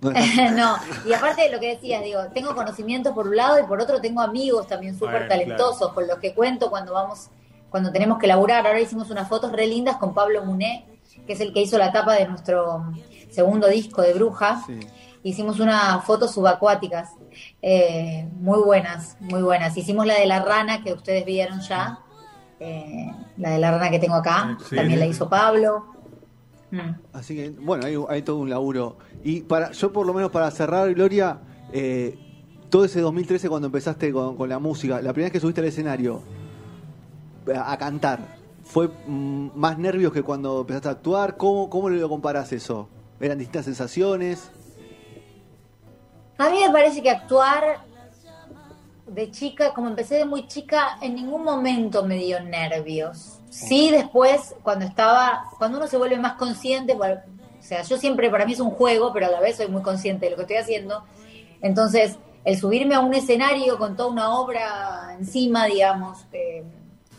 No 0.00 0.10
y 1.06 1.12
aparte 1.12 1.42
de 1.42 1.50
lo 1.52 1.60
que 1.60 1.68
decías, 1.68 2.02
digo, 2.02 2.20
tengo 2.34 2.54
conocimientos 2.56 3.12
por 3.14 3.28
un 3.28 3.36
lado 3.36 3.60
y 3.60 3.66
por 3.68 3.80
otro 3.80 4.00
tengo 4.00 4.20
amigos 4.20 4.66
también 4.66 4.98
súper 4.98 5.28
talentosos 5.28 5.92
con 5.92 6.08
los 6.08 6.18
que 6.18 6.34
cuento 6.34 6.70
cuando 6.70 6.92
vamos, 6.92 7.28
cuando 7.70 7.92
tenemos 7.92 8.18
que 8.18 8.26
laburar. 8.26 8.66
Ahora 8.66 8.80
hicimos 8.80 9.10
unas 9.10 9.28
fotos 9.28 9.52
re 9.52 9.66
lindas 9.68 9.98
con 9.98 10.12
Pablo 10.12 10.44
Muné, 10.44 10.86
que 11.24 11.34
es 11.34 11.40
el 11.40 11.52
que 11.52 11.60
hizo 11.60 11.78
la 11.78 11.92
tapa 11.92 12.14
de 12.14 12.26
nuestro 12.26 12.84
segundo 13.32 13.68
disco 13.68 14.02
de 14.02 14.14
Bruja. 14.14 14.62
Sí. 14.66 14.78
Hicimos 15.24 15.60
unas 15.60 16.04
fotos 16.04 16.32
subacuáticas, 16.32 17.10
eh, 17.62 18.28
muy 18.40 18.58
buenas, 18.60 19.16
muy 19.20 19.40
buenas. 19.42 19.76
Hicimos 19.76 20.04
la 20.06 20.14
de 20.18 20.26
la 20.26 20.44
rana 20.44 20.82
que 20.82 20.92
ustedes 20.92 21.24
vieron 21.24 21.60
ya, 21.60 22.00
eh, 22.58 23.10
la 23.36 23.50
de 23.50 23.58
la 23.58 23.70
rana 23.70 23.90
que 23.90 24.00
tengo 24.00 24.16
acá, 24.16 24.58
Sí. 24.68 24.74
también 24.76 24.98
la 24.98 25.06
hizo 25.06 25.28
Pablo. 25.28 25.86
Mm. 26.72 26.90
Así 27.12 27.36
que, 27.36 27.50
bueno, 27.50 27.86
hay, 27.86 27.96
hay 28.08 28.22
todo 28.22 28.38
un 28.38 28.50
laburo. 28.50 28.96
Y 29.22 29.42
para 29.42 29.70
yo, 29.72 29.92
por 29.92 30.06
lo 30.06 30.12
menos, 30.12 30.30
para 30.32 30.50
cerrar, 30.50 30.92
Gloria, 30.92 31.38
eh, 31.72 32.18
todo 32.68 32.84
ese 32.84 33.00
2013 33.00 33.48
cuando 33.48 33.66
empezaste 33.66 34.10
con, 34.12 34.36
con 34.36 34.48
la 34.48 34.58
música, 34.58 34.96
la 35.02 35.12
primera 35.12 35.26
vez 35.26 35.32
que 35.32 35.40
subiste 35.40 35.60
al 35.60 35.68
escenario 35.68 36.22
a, 37.54 37.72
a 37.72 37.78
cantar, 37.78 38.38
¿fue 38.64 38.88
mm, 39.06 39.50
más 39.54 39.78
nervios 39.78 40.12
que 40.12 40.22
cuando 40.22 40.62
empezaste 40.62 40.88
a 40.88 40.92
actuar? 40.92 41.36
¿Cómo, 41.36 41.70
cómo 41.70 41.88
lo 41.90 42.08
comparás 42.08 42.52
eso? 42.52 42.88
¿Eran 43.22 43.38
distintas 43.38 43.66
sensaciones? 43.66 44.50
A 46.38 46.50
mí 46.50 46.58
me 46.66 46.72
parece 46.72 47.00
que 47.00 47.08
actuar 47.08 47.84
de 49.06 49.30
chica, 49.30 49.72
como 49.74 49.86
empecé 49.86 50.16
de 50.16 50.24
muy 50.24 50.48
chica, 50.48 50.98
en 51.00 51.14
ningún 51.14 51.44
momento 51.44 52.04
me 52.04 52.16
dio 52.16 52.40
nervios. 52.40 53.38
Sí, 53.48 53.92
después, 53.92 54.56
cuando 54.64 54.86
estaba, 54.86 55.44
cuando 55.56 55.78
uno 55.78 55.86
se 55.86 55.98
vuelve 55.98 56.18
más 56.18 56.32
consciente, 56.32 56.94
bueno, 56.94 57.20
o 57.60 57.62
sea, 57.62 57.82
yo 57.82 57.96
siempre, 57.96 58.28
para 58.28 58.44
mí 58.44 58.54
es 58.54 58.60
un 58.60 58.70
juego, 58.70 59.12
pero 59.12 59.26
a 59.26 59.30
la 59.30 59.40
vez 59.40 59.58
soy 59.58 59.68
muy 59.68 59.82
consciente 59.82 60.26
de 60.26 60.30
lo 60.30 60.36
que 60.36 60.42
estoy 60.42 60.56
haciendo. 60.56 61.04
Entonces, 61.60 62.18
el 62.44 62.58
subirme 62.58 62.96
a 62.96 63.00
un 63.00 63.14
escenario 63.14 63.78
con 63.78 63.94
toda 63.94 64.08
una 64.10 64.36
obra 64.36 65.14
encima, 65.16 65.66
digamos, 65.66 66.24
eh, 66.32 66.64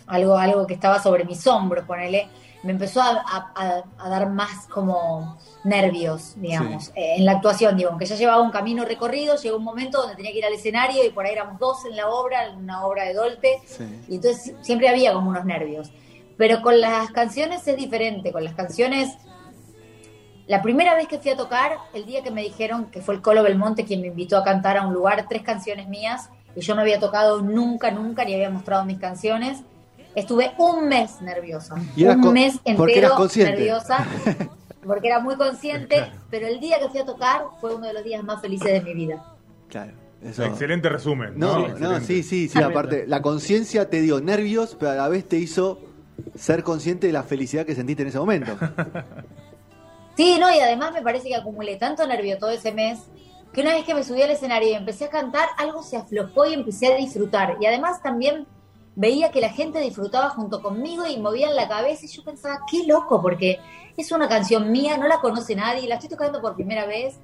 algo, 0.07 0.37
algo 0.37 0.67
que 0.67 0.73
estaba 0.73 1.01
sobre 1.01 1.23
mis 1.23 1.47
hombros, 1.47 1.85
ponele, 1.85 2.27
me 2.63 2.71
empezó 2.71 3.01
a, 3.01 3.09
a- 3.09 3.51
a- 3.55 3.83
a 3.97 4.09
dar 4.09 4.29
más 4.29 4.67
como 4.67 5.37
nervios, 5.65 6.33
digamos, 6.37 6.85
Sí. 6.85 6.91
eh, 6.95 7.15
en 7.17 7.25
la 7.25 7.33
actuación, 7.33 7.75
digo, 7.77 7.89
aunque 7.89 8.05
ya 8.05 8.15
llevaba 8.15 8.41
un 8.41 8.51
camino 8.51 8.85
recorrido, 8.85 9.35
llegó 9.35 9.57
un 9.57 9.63
momento 9.63 9.99
donde 9.99 10.15
tenía 10.15 10.31
que 10.31 10.37
ir 10.39 10.45
al 10.45 10.53
escenario 10.53 11.05
y 11.05 11.09
por 11.09 11.25
ahí 11.25 11.33
éramos 11.33 11.59
dos 11.59 11.85
en 11.85 11.95
la 11.97 12.07
obra, 12.09 12.47
en 12.47 12.57
una 12.57 12.85
obra 12.85 13.03
de 13.03 13.13
Dolpe, 13.13 13.59
Sí. 13.65 13.83
y 14.07 14.15
entonces 14.15 14.55
siempre 14.61 14.87
había 14.89 15.13
como 15.13 15.29
unos 15.29 15.45
nervios. 15.45 15.91
Pero 16.37 16.61
con 16.61 16.79
las 16.81 17.11
canciones 17.11 17.67
es 17.67 17.75
diferente, 17.77 18.31
con 18.31 18.43
las 18.43 18.53
canciones... 18.55 19.09
La 20.47 20.61
primera 20.61 20.93
vez 20.95 21.07
que 21.07 21.19
fui 21.19 21.31
a 21.31 21.37
tocar, 21.37 21.77
el 21.93 22.05
día 22.05 22.21
que 22.21 22.29
me 22.31 22.41
dijeron 22.43 22.87
que 22.87 23.01
fue 23.01 23.15
el 23.15 23.21
Colo 23.21 23.43
Belmonte 23.43 23.85
quien 23.85 24.01
me 24.01 24.07
invitó 24.07 24.37
a 24.37 24.43
cantar 24.43 24.77
a 24.77 24.85
un 24.85 24.93
lugar 24.93 25.25
tres 25.29 25.41
canciones 25.41 25.87
mías, 25.87 26.29
y 26.55 26.59
yo 26.61 26.75
no 26.75 26.81
había 26.81 26.99
tocado 26.99 27.41
nunca, 27.41 27.91
nunca, 27.91 28.25
ni 28.25 28.33
había 28.33 28.49
mostrado 28.49 28.83
mis 28.83 28.99
canciones, 28.99 29.63
estuve 30.15 30.53
un 30.57 30.87
mes 30.87 31.21
nerviosa. 31.21 31.75
Y 31.95 32.03
eras 32.03 32.17
un 32.17 32.21
con- 32.23 32.33
mes 32.33 32.59
porque 32.77 32.97
eras 32.99 33.11
entero 33.35 33.51
nerviosa. 33.51 34.07
porque 34.85 35.07
era 35.07 35.19
muy 35.19 35.35
consciente, 35.35 36.11
pero 36.29 36.47
el 36.47 36.59
día 36.59 36.79
que 36.79 36.89
fui 36.89 36.99
a 36.99 37.05
tocar 37.05 37.43
fue 37.61 37.75
uno 37.75 37.87
de 37.87 37.93
los 37.93 38.03
días 38.03 38.23
más 38.23 38.41
felices 38.41 38.71
de 38.71 38.81
mi 38.81 38.93
vida. 38.93 39.23
Claro. 39.69 39.91
Eso. 40.21 40.43
Excelente 40.45 40.87
resumen. 40.87 41.33
No, 41.37 41.67
No, 41.67 41.77
no, 41.77 41.99
sí, 41.99 42.23
sí, 42.23 42.47
sí. 42.47 42.61
Aparte, 42.61 43.05
la 43.07 43.21
conciencia 43.21 43.89
te 43.89 43.99
dio 44.01 44.21
nervios, 44.21 44.77
pero 44.79 44.91
a 44.91 44.95
la 44.95 45.09
vez 45.09 45.27
te 45.27 45.37
hizo 45.37 45.81
ser 46.35 46.63
consciente 46.63 47.07
de 47.07 47.13
la 47.13 47.23
felicidad 47.23 47.65
que 47.65 47.75
sentiste 47.75 48.03
en 48.03 48.09
ese 48.09 48.19
momento. 48.19 48.57
Sí, 50.15 50.37
no, 50.39 50.53
y 50.53 50.59
además 50.59 50.93
me 50.93 51.01
parece 51.01 51.27
que 51.27 51.35
acumulé 51.35 51.75
tanto 51.77 52.05
nervio 52.05 52.37
todo 52.37 52.51
ese 52.51 52.71
mes 52.71 52.99
que 53.51 53.61
una 53.61 53.73
vez 53.73 53.83
que 53.83 53.93
me 53.95 54.03
subí 54.03 54.21
al 54.21 54.29
escenario 54.31 54.69
y 54.69 54.73
empecé 54.73 55.05
a 55.05 55.09
cantar, 55.09 55.49
algo 55.57 55.83
se 55.83 55.97
aflojó 55.97 56.45
y 56.45 56.53
empecé 56.53 56.93
a 56.93 56.97
disfrutar. 56.97 57.57
Y 57.59 57.65
además 57.65 58.01
también 58.01 58.45
veía 58.95 59.31
que 59.31 59.41
la 59.41 59.49
gente 59.49 59.79
disfrutaba 59.79 60.29
junto 60.29 60.61
conmigo 60.61 61.05
y 61.07 61.17
movían 61.19 61.55
la 61.55 61.67
cabeza 61.67 62.05
y 62.05 62.07
yo 62.09 62.23
pensaba, 62.23 62.59
qué 62.69 62.85
loco, 62.85 63.21
porque 63.21 63.59
es 63.97 64.11
una 64.11 64.27
canción 64.27 64.71
mía, 64.71 64.97
no 64.97 65.07
la 65.07 65.19
conoce 65.19 65.55
nadie, 65.55 65.87
la 65.87 65.95
estoy 65.95 66.09
tocando 66.09 66.41
por 66.41 66.55
primera 66.55 66.85
vez. 66.85 67.15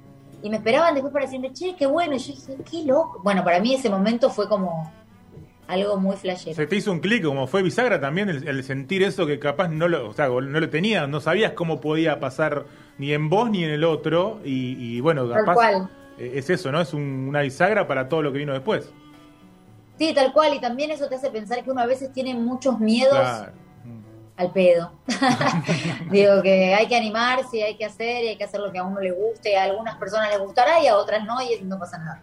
Y 0.42 0.48
me 0.48 0.56
esperaban 0.56 0.94
después 0.94 1.12
para 1.12 1.26
decirme, 1.26 1.52
che, 1.52 1.76
qué 1.76 1.86
bueno. 1.86 2.14
Y 2.14 2.18
yo 2.18 2.32
dije, 2.34 2.56
qué 2.70 2.82
loco. 2.84 3.20
Bueno, 3.22 3.44
para 3.44 3.60
mí 3.60 3.74
ese 3.74 3.90
momento 3.90 4.30
fue 4.30 4.48
como 4.48 4.90
algo 5.68 5.96
muy 5.98 6.16
flashero. 6.16 6.56
Se 6.56 6.66
te 6.66 6.76
hizo 6.76 6.90
un 6.90 6.98
clic, 7.00 7.22
como 7.24 7.46
fue 7.46 7.62
bisagra 7.62 8.00
también, 8.00 8.28
el, 8.28 8.48
el 8.48 8.64
sentir 8.64 9.02
eso 9.02 9.26
que 9.26 9.38
capaz 9.38 9.68
no 9.68 9.86
lo, 9.86 10.08
o 10.08 10.12
sea, 10.14 10.28
no 10.28 10.40
lo 10.40 10.70
tenías, 10.70 11.08
no 11.08 11.20
sabías 11.20 11.52
cómo 11.52 11.80
podía 11.80 12.18
pasar 12.18 12.64
ni 12.98 13.12
en 13.12 13.28
vos 13.28 13.50
ni 13.50 13.62
en 13.64 13.70
el 13.70 13.84
otro. 13.84 14.40
Y, 14.44 14.76
y 14.96 15.00
bueno, 15.00 15.28
Tal 15.28 15.40
capaz 15.40 15.54
cual. 15.54 15.90
eh, 16.18 16.32
es 16.36 16.48
eso, 16.50 16.72
¿no? 16.72 16.80
Es 16.80 16.94
un- 16.94 17.26
una 17.28 17.42
bisagra 17.42 17.86
para 17.86 18.08
todo 18.08 18.22
lo 18.22 18.32
que 18.32 18.38
vino 18.38 18.52
después. 18.52 18.90
Sí, 20.00 20.14
tal 20.14 20.32
cual. 20.32 20.54
Y 20.54 20.60
también 20.60 20.90
eso 20.90 21.08
te 21.08 21.16
hace 21.16 21.30
pensar 21.30 21.62
que 21.62 21.70
uno 21.70 21.82
a 21.82 21.86
veces 21.86 22.10
tiene 22.10 22.32
muchos 22.34 22.80
miedos 22.80 23.12
Claro. 23.18 23.52
al 24.38 24.50
pedo. 24.50 24.92
Digo 26.10 26.40
que 26.42 26.74
hay 26.74 26.86
que 26.88 26.96
animarse, 26.96 27.58
y 27.58 27.62
hay 27.62 27.76
que 27.76 27.84
hacer, 27.84 28.24
y 28.24 28.28
hay 28.28 28.36
que 28.38 28.44
hacer 28.44 28.60
lo 28.60 28.72
que 28.72 28.78
a 28.78 28.84
uno 28.84 28.98
le 29.00 29.10
guste. 29.12 29.56
A 29.58 29.64
algunas 29.64 29.96
personas 29.96 30.30
les 30.30 30.38
gustará 30.40 30.82
y 30.82 30.86
a 30.86 30.96
otras 30.96 31.24
no, 31.26 31.36
y 31.42 31.62
no 31.64 31.78
pasa 31.78 31.98
nada. 31.98 32.22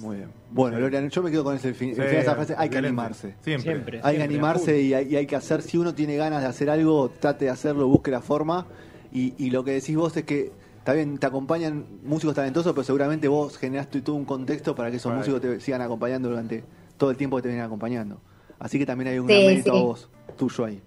Muy 0.00 0.16
bien. 0.16 0.32
Bueno, 0.50 0.78
Lorian, 0.80 1.08
yo 1.10 1.22
me 1.22 1.30
quedo 1.30 1.44
con 1.44 1.54
ese 1.54 1.74
fin, 1.74 1.90
el 1.90 1.94
final 1.96 2.10
de 2.10 2.18
esa 2.20 2.34
frase. 2.34 2.54
Hay 2.58 2.68
que 2.68 2.78
animarse. 2.78 3.34
Siempre. 3.42 3.72
Siempre. 3.72 4.00
Hay 4.02 4.16
que 4.16 4.22
animarse 4.22 4.80
y 4.80 4.94
hay, 4.94 5.06
y 5.08 5.16
hay 5.16 5.26
que 5.26 5.36
hacer, 5.36 5.62
si 5.62 5.76
uno 5.78 5.94
tiene 5.94 6.16
ganas 6.16 6.42
de 6.42 6.48
hacer 6.48 6.70
algo, 6.70 7.08
trate 7.10 7.44
de 7.46 7.50
hacerlo, 7.52 7.86
busque 7.88 8.10
la 8.10 8.20
forma. 8.20 8.66
Y, 9.12 9.34
y 9.38 9.50
lo 9.50 9.62
que 9.64 9.72
decís 9.72 9.94
vos 9.96 10.16
es 10.16 10.24
que, 10.24 10.50
está 10.78 10.92
bien, 10.94 11.18
te 11.18 11.26
acompañan 11.26 11.86
músicos 12.02 12.34
talentosos, 12.34 12.72
pero 12.72 12.82
seguramente 12.84 13.28
vos 13.28 13.58
generaste 13.58 14.00
todo 14.00 14.16
un 14.16 14.24
contexto 14.24 14.74
para 14.74 14.90
que 14.90 14.96
esos 14.96 15.12
Right. 15.12 15.18
músicos 15.18 15.40
te 15.40 15.60
sigan 15.60 15.82
acompañando 15.82 16.28
durante 16.30 16.64
todo 17.02 17.10
el 17.10 17.16
tiempo 17.16 17.34
que 17.34 17.42
te 17.42 17.48
vienen 17.48 17.66
acompañando. 17.66 18.20
Así 18.60 18.78
que 18.78 18.86
también 18.86 19.08
hay 19.10 19.18
un 19.18 19.26
Sí, 19.26 19.32
gran 19.34 19.46
mérito 19.46 19.72
sí. 19.72 19.76
a 19.78 19.82
vos, 19.82 20.08
tuyo 20.36 20.64
ahí. 20.66 20.80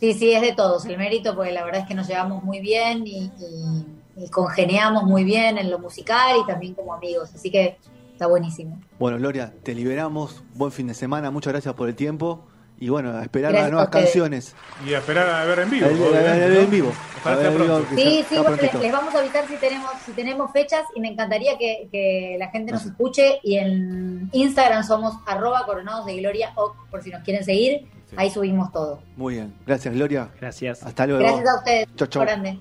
Sí, 0.00 0.14
sí, 0.14 0.32
es 0.32 0.40
de 0.40 0.54
todos 0.54 0.86
el 0.86 0.96
mérito, 0.96 1.36
porque 1.36 1.52
la 1.52 1.62
verdad 1.64 1.82
es 1.82 1.86
que 1.86 1.94
nos 1.94 2.08
llevamos 2.08 2.42
muy 2.42 2.60
bien 2.60 3.06
y, 3.06 3.24
y- 3.38 3.86
y 4.24 4.28
congeniamos 4.30 5.04
muy 5.04 5.22
bien 5.24 5.58
en 5.58 5.70
lo 5.70 5.78
musical 5.78 6.38
y 6.42 6.46
también 6.46 6.72
como 6.72 6.94
amigos. 6.94 7.30
Así 7.34 7.50
que 7.50 7.76
está 8.12 8.26
buenísimo. 8.26 8.80
Bueno, 8.98 9.18
Gloria, 9.18 9.52
te 9.62 9.74
liberamos. 9.74 10.42
Buen 10.54 10.72
fin 10.72 10.86
de 10.86 10.94
semana. 10.94 11.30
Muchas 11.30 11.52
gracias 11.52 11.74
por 11.74 11.90
el 11.90 11.94
tiempo. 11.94 12.46
Y 12.78 12.88
bueno, 12.88 13.16
a 13.16 13.22
esperar 13.22 13.52
Gracias 13.52 13.64
las 13.66 13.72
nuevas 13.72 13.88
canciones. 13.90 14.54
Y 14.86 14.94
a 14.94 14.98
esperar 14.98 15.28
a 15.28 15.44
ver 15.44 15.60
en 15.60 15.70
vivo. 15.70 15.86
A 15.86 15.88
ver, 15.90 16.56
en 16.56 16.70
vivo, 16.70 16.92
pronto. 17.22 17.86
que 17.88 17.94
Sí, 17.94 18.24
sí, 18.28 18.36
les, 18.60 18.74
les 18.74 18.92
vamos 18.92 19.14
a 19.14 19.18
avisar 19.20 19.46
si 19.46 19.54
tenemos, 19.56 19.90
si 20.04 20.12
tenemos 20.12 20.50
fechas 20.52 20.82
y 20.96 21.00
me 21.00 21.08
encantaría 21.08 21.56
que, 21.58 21.88
que 21.92 22.36
la 22.38 22.48
gente 22.50 22.72
nos 22.72 22.84
escuche 22.84 23.38
y 23.44 23.58
en 23.58 24.28
Instagram 24.32 24.82
somos 24.84 25.14
arroba 25.26 25.64
coronados 25.64 26.06
de 26.06 26.16
gloria 26.16 26.52
o 26.56 26.74
por 26.90 27.02
si 27.02 27.10
nos 27.10 27.22
quieren 27.22 27.44
seguir, 27.44 27.86
Sí. 28.10 28.16
ahí 28.18 28.30
subimos 28.30 28.70
todo. 28.72 29.00
Muy 29.16 29.34
bien. 29.34 29.54
Gracias, 29.66 29.94
Gloria. 29.94 30.28
Gracias. 30.38 30.82
Hasta 30.82 31.06
luego. 31.06 31.22
Gracias 31.22 31.48
a 31.48 31.58
ustedes. 31.58 31.88
Chau, 31.96 32.08
chau. 32.08 32.22
Grande. 32.22 32.58